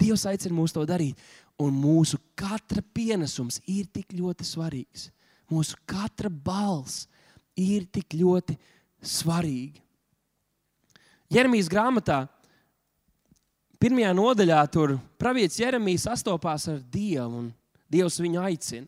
Dievs 0.00 0.24
aicina 0.30 0.56
mūs 0.56 0.74
to 0.74 0.86
darīt. 0.88 1.18
Un 1.60 1.74
mūsu 1.76 2.16
katra 2.38 2.80
pienesums 2.94 3.60
ir 3.68 3.90
tik 3.92 4.14
ļoti 4.16 4.46
svarīgs. 4.48 5.10
Mūsu 5.50 5.78
katra 5.88 6.30
balss 6.30 7.08
ir 7.58 7.86
tik 7.90 8.14
ļoti 8.18 8.56
svarīga. 9.02 9.82
Jeremijas 11.30 11.70
grāmatā, 11.70 12.24
pirmajā 13.82 14.12
nodaļā, 14.18 14.60
tur 14.72 14.96
pravietis 15.20 15.60
Jeremijas 15.62 16.08
sastopās 16.08 16.66
ar 16.70 16.80
Dievu, 16.90 17.44
un 17.44 17.52
Dievs 17.90 18.18
viņu 18.22 18.42
aicina. 18.42 18.86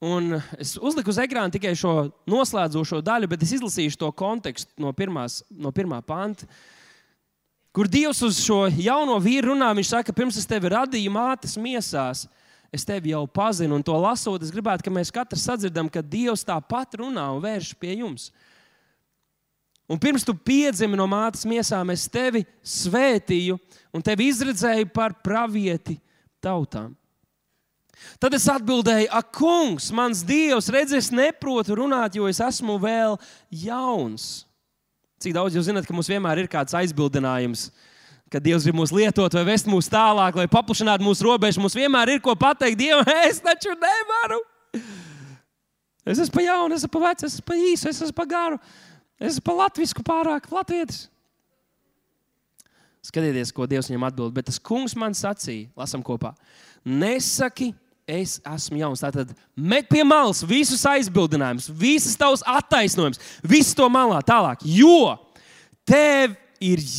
Un 0.00 0.38
es 0.56 0.78
uzliku 0.80 1.12
uz 1.12 1.18
ekrāna 1.20 1.52
tikai 1.52 1.74
šo 1.76 2.08
noslēdzošo 2.28 3.02
daļu, 3.04 3.28
bet 3.28 3.42
es 3.44 3.52
izlasīšu 3.58 4.00
to 4.00 4.08
kontekstu 4.16 4.72
no, 4.80 4.94
pirmās, 4.96 5.42
no 5.52 5.72
pirmā 5.76 5.98
panta. 6.00 6.48
Kur 7.76 7.88
Dievs 7.88 8.22
uz 8.24 8.40
šo 8.40 8.62
jauno 8.80 9.18
vīru 9.20 9.52
runā, 9.52 9.68
viņš 9.76 9.90
saka, 9.92 10.14
pirms 10.16 10.40
es 10.40 10.48
tevi 10.48 10.72
radīju 10.72 11.12
mātes 11.12 11.58
miesās, 11.60 12.24
es 12.74 12.86
tevi 12.86 13.12
jau 13.14 13.24
pazinu. 13.26 13.76
Un 13.76 13.84
to 13.86 13.96
lasot, 13.98 14.42
es 14.42 14.52
gribētu, 14.54 14.86
lai 14.88 15.00
mēs 15.00 15.12
katrs 15.14 15.48
sadzirdam, 15.48 15.90
ka 15.90 16.02
Dievs 16.02 16.46
tāpat 16.46 16.98
runā 17.00 17.26
un 17.34 17.42
vērš 17.42 17.74
pie 17.80 17.98
jums. 18.00 18.30
Un 19.90 19.98
pirms 19.98 20.22
tu 20.22 20.36
piedzimi 20.36 20.94
no 20.94 21.08
mātes 21.10 21.42
miesām, 21.50 21.90
es 21.90 22.06
tevi 22.06 22.44
svētīju 22.62 23.58
un 23.90 24.04
tevi 24.06 24.28
izredzēju 24.30 24.86
par 24.94 25.16
pravieti 25.18 25.96
tautām. 26.38 26.94
Tad 28.22 28.34
es 28.36 28.46
atbildēju, 28.48 29.10
ak, 29.12 29.32
kungs, 29.36 29.90
mans 29.92 30.22
dievs, 30.24 30.70
redz, 30.72 30.94
es 30.96 31.10
neprotu 31.12 31.76
runāt, 31.76 32.16
jo 32.16 32.28
es 32.30 32.40
esmu 32.40 32.78
vēl 32.80 33.18
jauns. 33.66 34.46
Cik 35.20 35.34
daudz 35.36 35.58
jūs 35.58 35.66
zināt, 35.68 35.84
ka 35.84 35.92
mums 35.92 36.08
vienmēr 36.08 36.40
ir 36.40 36.48
kāds 36.48 36.76
aizbildinājums, 36.78 37.66
ka 38.30 38.38
Dievs 38.42 38.64
grib 38.66 38.78
mūs 38.78 38.92
lietot 38.94 39.34
vai 39.34 39.42
vest 39.48 39.68
mūs 39.70 39.90
tālāk, 39.90 40.38
lai 40.38 40.46
paplašinātu 40.50 41.04
mūsu 41.04 41.26
robežu. 41.26 41.62
Mums 41.62 41.76
vienmēr 41.76 42.14
ir 42.14 42.22
ko 42.24 42.36
pateikt 42.38 42.78
Dievam, 42.78 43.08
es 43.28 43.42
taču 43.42 43.74
nevaru. 43.74 44.40
Es 46.06 46.18
esmu 46.18 46.38
pa 46.38 46.44
jaunu, 46.46 46.76
es 46.76 46.84
esmu 46.84 46.94
pa 46.94 47.02
vecu, 47.08 47.26
es 47.26 47.36
esmu 47.36 47.46
pa 47.50 47.58
īsu, 47.58 47.90
es 47.90 48.02
esmu 48.06 48.16
pa 48.16 48.26
garu, 48.30 48.60
es 49.20 49.34
esmu 49.34 49.46
pa 49.50 49.56
latviešu 49.64 50.06
pārāk 50.06 50.48
latviešu. 50.54 51.08
Skatieties, 53.10 53.52
ko 53.56 53.64
Dievs 53.64 53.88
viņam 53.88 54.10
atbild. 54.10 54.34
Bet 54.36 54.46
tas 54.50 54.58
kungs 54.60 54.92
man 54.98 55.14
sacīja, 55.16 55.70
lasam 55.78 56.02
kopā. 56.04 56.34
Nesaki, 56.84 57.70
es 58.04 58.36
esmu 58.44 58.82
jauns. 58.82 59.00
Tātad 59.00 59.32
met 59.56 59.88
pie 59.88 60.02
malas 60.04 60.42
visus 60.46 60.82
aizbildinājumus, 60.88 61.70
visas 61.72 62.18
tavas 62.20 62.44
attaisnojumus, 62.44 63.22
visu 63.40 63.76
to 63.78 63.88
malā 63.92 64.20
tālāk. 64.26 64.66
Jo 64.68 65.16
tev 65.88 66.34
ir 66.34 66.49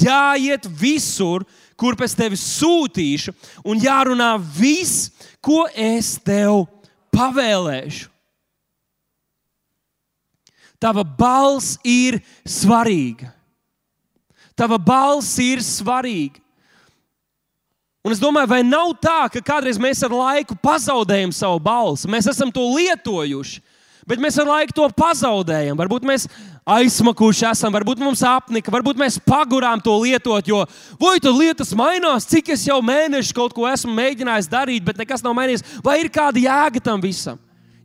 jāiet 0.03 0.65
visur, 0.65 1.45
kur 1.77 1.97
pēc 1.97 2.15
tevis 2.17 2.43
sūtīšu, 2.57 3.33
un 3.65 3.81
jārunā 3.81 4.33
viss, 4.57 5.11
ko 5.41 5.67
es 5.73 6.15
tev 6.25 6.65
pavēlēšu. 7.13 8.09
Tava 10.81 11.03
balss 11.05 11.77
ir 11.85 12.17
svarīga. 12.41 13.29
Tava 14.57 14.79
balss 14.81 15.37
ir 15.41 15.61
svarīga. 15.61 16.41
Un 18.01 18.15
es 18.15 18.21
domāju, 18.21 18.49
vai 18.49 18.63
nav 18.65 18.95
tā, 18.97 19.27
ka 19.29 19.43
kādreiz 19.45 19.77
mēs 19.77 20.01
ar 20.01 20.13
laiku 20.15 20.57
pazaudējam 20.57 21.29
savu 21.37 21.59
balsi? 21.61 22.09
Mēs 22.09 22.31
esam 22.31 22.49
to 22.49 22.63
lietojuši, 22.73 23.61
bet 24.07 24.21
mēs 24.21 24.39
ar 24.41 24.49
laiku 24.49 24.75
to 24.77 24.87
pazaudējam. 24.97 25.77
Varbūt 25.79 26.07
mēs 26.07 26.27
aizsmakuši 26.67 27.47
esam, 27.51 27.73
varbūt 27.73 28.01
mums 28.01 28.21
apnika, 28.27 28.73
varbūt 28.73 28.99
mēs 29.01 29.19
pagurām 29.25 29.81
to 29.83 29.93
lietot, 30.03 30.47
jo 30.47 30.63
vai 31.01 31.17
tur 31.23 31.35
lietas 31.37 31.73
mainās, 31.77 32.27
cik 32.29 32.53
es 32.55 32.67
jau 32.67 32.79
mēnešu 32.85 33.35
kaut 33.37 33.55
ko 33.57 33.65
esmu 33.69 33.93
mēģinājis 33.97 34.51
darīt, 34.51 34.85
bet 34.85 35.01
nekas 35.01 35.25
nav 35.25 35.35
mainījies. 35.37 35.65
Vai 35.85 35.99
ir 36.03 36.11
kāda 36.13 36.41
jēga 36.41 36.83
tam 36.91 37.01
visam? 37.03 37.39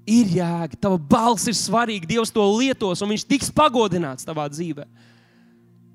Ir 0.07 0.29
jēga, 0.39 0.79
tava 0.79 1.01
balss 1.03 1.49
ir 1.51 1.57
svarīga, 1.59 2.07
Dievs 2.07 2.31
to 2.31 2.45
lietos, 2.55 3.01
un 3.03 3.11
Viņš 3.11 3.27
tiks 3.27 3.51
pagodināts 3.51 4.29
tavā 4.29 4.47
dzīvēm. 4.53 4.87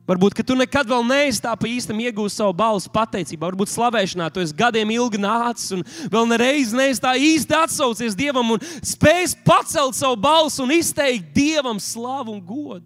Varbūt, 0.09 0.33
ka 0.33 0.43
tu 0.43 0.55
nekad 0.57 0.89
vēl 0.89 1.03
neesi 1.05 1.43
tā 1.43 1.51
pa 1.55 1.67
īstam 1.69 1.99
iegūst 2.01 2.39
savu 2.41 2.55
balsu 2.57 2.89
pateicībā. 2.91 3.51
Varbūt 3.51 3.69
slavēšanā 3.69 4.31
tu 4.33 4.41
esi 4.41 4.55
gadiem 4.57 4.89
ilgi 4.95 5.21
nācis 5.21 5.75
un 5.77 5.83
vēl 6.11 6.25
nereiz 6.31 6.73
neesi 6.75 7.03
tā 7.03 7.13
īsti 7.21 7.57
atsaucies 7.59 8.17
Dievam 8.17 8.55
un 8.55 8.63
spējis 8.81 9.37
pacelt 9.45 9.95
savu 9.97 10.17
balsu 10.19 10.65
un 10.65 10.73
izteikt 10.73 11.29
Dievam 11.35 11.79
slavu 11.79 12.33
un 12.33 12.41
godu. 12.41 12.83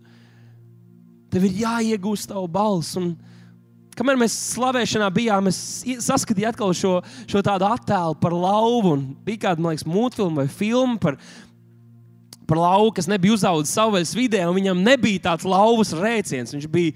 Tev 1.31 1.47
ir 1.47 1.63
jāiegūst 1.63 2.29
savu 2.29 2.49
balsu. 2.51 2.99
Un, 2.99 3.09
kamēr 3.95 4.19
mēs 4.19 4.35
slavēšanā 4.51 5.07
bijām, 5.15 5.47
es 5.47 5.57
saskatīju 6.03 6.51
atkal 6.51 6.75
šo, 6.75 6.97
šo 7.31 7.41
tādu 7.47 7.67
attēlu 7.71 8.19
par 8.19 8.35
lauvu. 8.35 8.97
Bija 9.23 9.47
kāda, 9.47 9.63
man 9.63 9.73
liekas, 9.73 9.87
mūtfilma 9.87 10.43
vai 10.43 10.49
filma 10.51 10.99
par, 10.99 11.19
par 12.47 12.61
lauku, 12.61 12.95
kas 12.99 13.09
nebija 13.09 13.35
uzaugusi 13.35 13.73
savvaļas 13.75 14.15
vidē, 14.17 14.41
un 14.47 14.57
viņam 14.57 14.81
nebija 14.85 15.23
tāds 15.29 15.47
lauvas 15.47 15.93
rēciens. 15.97 16.53
Viņš 16.55 16.67
bija 16.71 16.95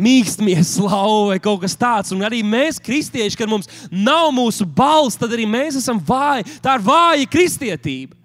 mīkstmies 0.00 0.76
lauva 0.82 1.34
vai 1.34 1.40
kaut 1.42 1.60
kas 1.64 1.76
tāds. 1.78 2.14
Un 2.14 2.24
arī 2.26 2.42
mēs, 2.46 2.80
kristieši, 2.82 3.38
kad 3.38 3.50
mums 3.50 3.70
nav 3.90 4.30
mūsu 4.36 4.64
balss, 4.64 5.18
tad 5.20 5.34
arī 5.36 5.46
mēs 5.48 5.78
esam 5.80 6.00
vāji. 6.00 6.48
Tā 6.64 6.78
ir 6.78 6.86
vāja 6.86 7.28
kristietība. 7.30 8.16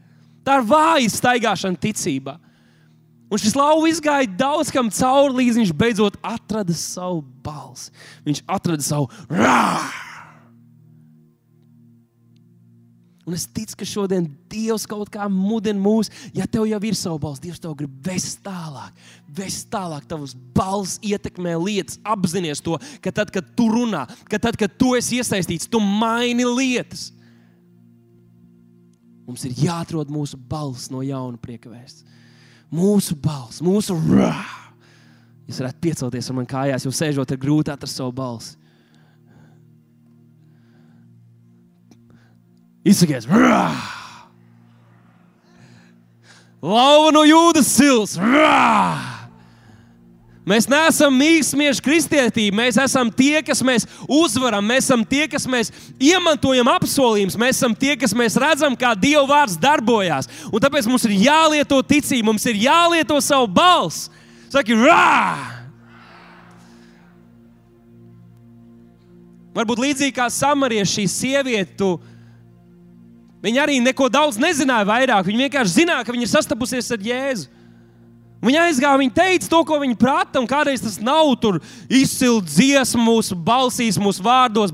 Tā 0.45 0.59
ir 0.59 0.67
vāja 0.69 1.11
staigāšana 1.11 1.79
ticībā. 1.81 2.37
Un 3.25 3.41
šis 3.41 3.55
lauva 3.57 3.89
izgāja 3.89 4.29
daudz 4.37 4.69
kam 4.71 4.91
cauri, 4.93 5.33
līdz 5.41 5.61
viņš 5.63 5.71
beidzot 5.75 6.19
atrada 6.21 6.75
savu 6.77 7.23
balsi. 7.43 7.89
Viņš 8.27 8.43
atrada 8.45 8.85
savu 8.85 9.09
rādu. 9.31 10.04
Un 13.25 13.33
es 13.33 13.47
ticu, 13.49 13.73
ka 13.79 13.85
šodien 13.89 14.27
Dievs 14.51 14.83
kaut 14.85 15.09
kā 15.09 15.25
mudina 15.31 15.81
mūs, 15.81 16.11
ja 16.35 16.45
tev 16.45 16.67
jau 16.69 16.79
ir 16.85 16.97
sava 16.97 17.17
balss, 17.23 17.41
Dievs 17.41 17.61
tev 17.61 17.73
grib 17.77 17.93
vest 18.05 18.43
tālāk, 18.45 18.93
vest 19.33 19.65
tālāk. 19.73 20.05
Tavs 20.05 20.35
balss 20.53 20.99
ietekmē 21.01 21.55
lietas, 21.57 21.97
apzināties 22.05 22.61
to, 22.65 22.77
ka 23.01 23.13
tad, 23.15 23.33
kad 23.33 23.47
tu 23.57 23.65
runā, 23.73 24.03
ka 24.29 24.37
tad, 24.41 24.59
kad 24.61 24.75
tu 24.77 24.93
esi 24.97 25.17
iesaistīts, 25.23 25.65
tu 25.65 25.81
maini 25.81 26.45
lietas. 26.45 27.09
Mums 29.25 29.47
ir 29.49 29.57
jāatrod 29.57 30.11
mūsu 30.13 30.37
balss 30.37 30.91
no 30.93 31.01
jauna 31.01 31.41
priekvēsts. 31.41 32.05
Mūsu 32.75 33.17
balss, 33.17 33.57
mūsu 33.65 33.97
rā. 34.11 34.35
Jūs 35.49 35.63
varat 35.63 35.81
piecelties 35.81 36.29
ar 36.29 36.37
mani 36.37 36.49
kājās, 36.49 36.85
jo 36.85 36.93
sēžot 36.93 37.33
ir 37.33 37.41
grūti 37.41 37.73
atrast 37.73 37.97
savu 37.97 38.13
balsi. 38.13 38.53
Izsakies! 42.85 43.25
Lauva 46.61 47.11
no 47.13 47.25
jūdas 47.25 47.69
sils! 47.73 48.15
Rā! 48.21 49.15
Mēs 50.45 50.67
neesam 50.69 51.15
mīkstnieši 51.17 51.81
kristietība. 51.81 52.59
Mēs 52.59 52.77
esam 52.77 53.09
tie, 53.09 53.39
kas 53.41 53.63
mēs 53.65 53.87
uzvaram. 54.05 54.61
Mēs 54.69 54.85
esam 54.85 55.01
tie, 55.01 55.23
kas 55.29 55.47
mēs 55.49 55.71
iemantojam 55.97 56.69
apsolījumus. 56.69 57.37
Mēs 57.41 57.57
esam 57.57 57.73
tie, 57.73 57.95
kas 57.97 58.13
mēs 58.13 58.37
redzam, 58.37 58.77
kā 58.77 58.93
Dieva 58.93 59.25
vārds 59.31 59.57
darbojas. 59.57 60.29
Un 60.53 60.61
tāpēc 60.61 60.85
mums 60.85 61.07
ir 61.09 61.17
jālieto 61.25 61.81
ticība, 61.81 62.29
mums 62.29 62.45
ir 62.45 62.61
jālieto 62.61 63.17
savu 63.25 63.49
balsi. 63.49 64.13
Saki, 64.53 64.77
rā! 64.77 65.55
Varbūt 69.55 69.81
līdzīgi 69.81 70.13
kā 70.13 70.29
samarieši 70.29 70.99
šī 70.99 71.07
sieviete, 71.09 71.73
viņa 73.45 73.61
arī 73.61 73.77
neko 73.83 74.09
daudz 74.09 74.39
nezināja 74.41 74.87
vairāk. 74.89 75.27
Viņa 75.27 75.45
vienkārši 75.45 75.77
zināja, 75.83 76.05
ka 76.05 76.15
viņa 76.15 76.25
ir 76.25 76.31
sastapusies 76.31 76.89
ar 76.95 77.05
Jēzu. 77.05 77.51
Viņa 78.45 78.65
aizgāja, 78.67 78.99
viņa 79.01 79.13
teica 79.15 79.49
to, 79.49 79.59
ko 79.65 79.77
viņa 79.81 79.95
prata, 79.97 80.41
un 80.41 80.49
kādreiz 80.49 80.83
tas 80.83 80.99
nav 81.01 81.31
tur 81.41 81.61
izcils 81.89 82.45
dziesmu, 82.51 83.01
mūsu 83.01 83.37
balsīs, 83.37 83.97
mūsu 84.01 84.21
vārdos, 84.25 84.73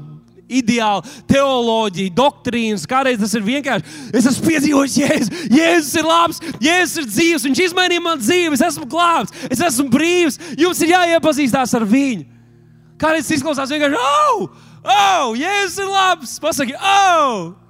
ideāli, 0.52 1.08
teoloģija, 1.30 2.12
doktrīnas. 2.18 2.84
Kādreiz 2.90 3.22
tas 3.22 3.32
ir 3.38 3.46
vienkārši. 3.46 3.96
Es 4.18 4.28
esmu 4.28 4.50
piedzīvojis, 4.50 4.98
Jēzus, 5.00 5.46
Jēzus 5.56 5.94
ir 6.02 6.10
labs, 6.10 6.42
Jēzus 6.60 7.00
ir 7.00 7.08
dzīves, 7.14 7.48
Viņš 7.48 7.64
izmainīja 7.70 8.04
man 8.04 8.20
dzīvi, 8.20 8.58
es 8.58 8.66
esmu 8.68 8.90
glābts, 8.92 9.48
es 9.48 9.64
esmu 9.70 9.88
brīvs. 9.94 10.40
Jums 10.60 10.84
ir 10.84 10.92
jāiepazīstās 10.98 11.78
ar 11.80 11.88
viņu. 11.88 12.28
Kādreiz 13.02 13.30
tas 13.30 13.40
izklausās 13.40 13.72
vienkārši, 13.72 14.04
oh, 14.04 14.46
oh, 14.84 15.32
Jēzus 15.40 15.80
ir 15.80 15.92
labs. 15.96 16.38
Pasaki, 16.44 16.76
oh! 16.76 17.61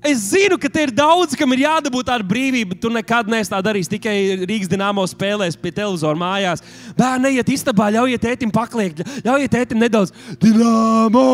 Es 0.00 0.30
zinu, 0.30 0.56
ka 0.56 0.68
te 0.72 0.86
ir 0.86 0.92
daudz, 0.96 1.34
kam 1.36 1.52
ir 1.52 1.66
jādabūt 1.66 2.06
tāda 2.08 2.24
brīvība. 2.24 2.76
Tu 2.80 2.88
nekad 2.92 3.28
neesi 3.28 3.52
tā 3.52 3.58
darījis. 3.60 3.90
Tikai 3.92 4.14
Rīgas 4.48 4.70
dīnāmo 4.72 5.04
spēlēs 5.10 5.58
pie 5.60 5.74
televizora 5.76 6.16
mājās. 6.16 6.64
Bērni, 6.96 7.34
ejiet 7.34 7.52
istabā, 7.52 7.90
ļaujiet 7.92 8.24
tētim 8.24 8.52
pakliegt, 8.54 9.04
ļaujiet 9.26 9.52
tētim 9.52 9.82
nedaudz. 9.82 10.14
Dīnāmo, 10.40 11.26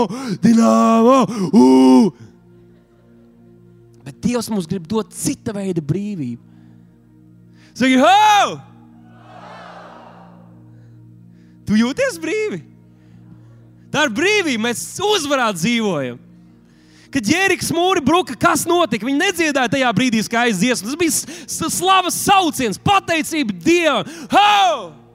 dīnāmo! 0.43 1.21
Bet 4.07 4.19
Dievs 4.27 4.51
mums 4.51 4.67
grib 4.71 4.91
dot 4.91 5.15
cita 5.15 5.55
veida 5.55 5.83
brīvību. 5.83 6.43
Saki, 7.71 8.03
ho! 8.03 8.59
Tu 11.67 11.79
jūties 11.85 12.19
brīvi? 12.23 12.65
Tā 13.95 14.09
ir 14.09 14.15
brīvība, 14.15 14.67
mēs 14.69 14.89
uzvarā 15.03 15.53
dzīvojam. 15.55 16.26
Kad 17.15 17.27
ģērbs 17.29 17.71
mūri 17.75 18.03
bruka, 18.05 18.35
kas 18.39 18.67
notika? 18.69 19.07
Viņi 19.07 19.23
nedziedāja 19.23 19.73
tajā 19.77 19.95
brīdī 19.97 20.23
skaistu 20.27 20.65
dziesmu. 20.65 20.93
Tas 20.93 21.01
bija 21.01 21.71
slavas 21.79 22.19
sauciens, 22.19 22.81
pateicība 22.83 23.57
Dievam. 23.63 24.15
Ho! 24.35 25.07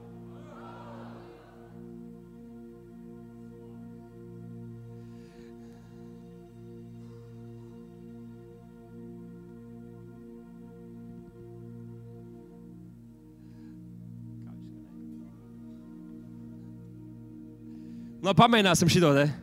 Labi, 18.22 18.38
pamēģināsim 18.38 18.90
šo 18.92 19.16
te. 19.16 19.41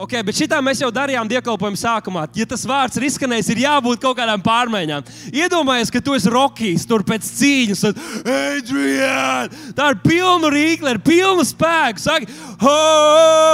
Ok, 0.00 0.14
bet 0.24 0.38
šitā 0.38 0.56
mēs 0.64 0.78
jau 0.80 0.88
darījām 0.94 1.28
dievkalpojumu 1.28 1.76
sākumā. 1.76 2.22
Ja 2.32 2.46
tas 2.48 2.62
vārds 2.64 2.96
ir 2.96 3.04
izskanējis, 3.10 3.50
ir 3.52 3.58
jābūt 3.66 4.00
kaut 4.00 4.16
kādām 4.16 4.40
pārmaiņām. 4.40 5.04
Iedomājies, 5.28 5.92
ka 5.92 6.00
tu 6.00 6.14
esi 6.16 6.32
Rokijs, 6.32 6.86
tur 6.88 7.04
pēc 7.04 7.28
cīņas, 7.28 7.82
un 7.90 8.00
Adrian! 8.24 9.52
Tā 9.76 9.90
ir 9.92 10.00
pilna 10.00 10.48
rīkla, 10.54 10.96
ir 10.96 11.02
pilna 11.04 11.44
spēka. 11.44 12.00
Saki, 12.00 12.32
ho! 12.64 12.78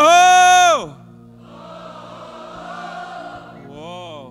ho! 0.06 0.86
Wow. 3.74 4.30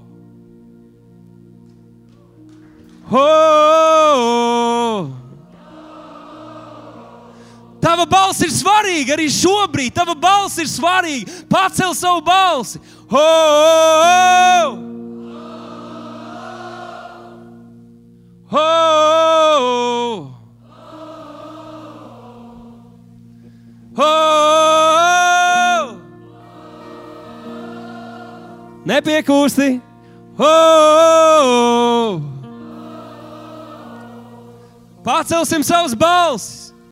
Ho! 3.12 4.05
Tava 7.86 8.08
balss 8.10 8.42
ir 8.42 8.50
svarīga 8.50 9.14
arī 9.14 9.28
šobrīd. 9.30 9.94
Tava 9.94 10.16
balss 10.18 10.58
ir 10.58 10.66
svarīga. 10.66 11.30
Pacel 11.46 11.94
savu 11.94 12.24
balsi. 12.26 12.82
Ho, 13.12 13.22
ho, 18.50 18.58
ho. 18.58 18.66
Ho, 23.96 24.02
ho. 24.02 24.12
Nepiekūsti. 28.90 29.70
Ho, 30.42 30.54
ho. 31.46 32.22
Pacelsim 35.06 35.62
savus 35.62 35.94
balsis. 35.94 36.65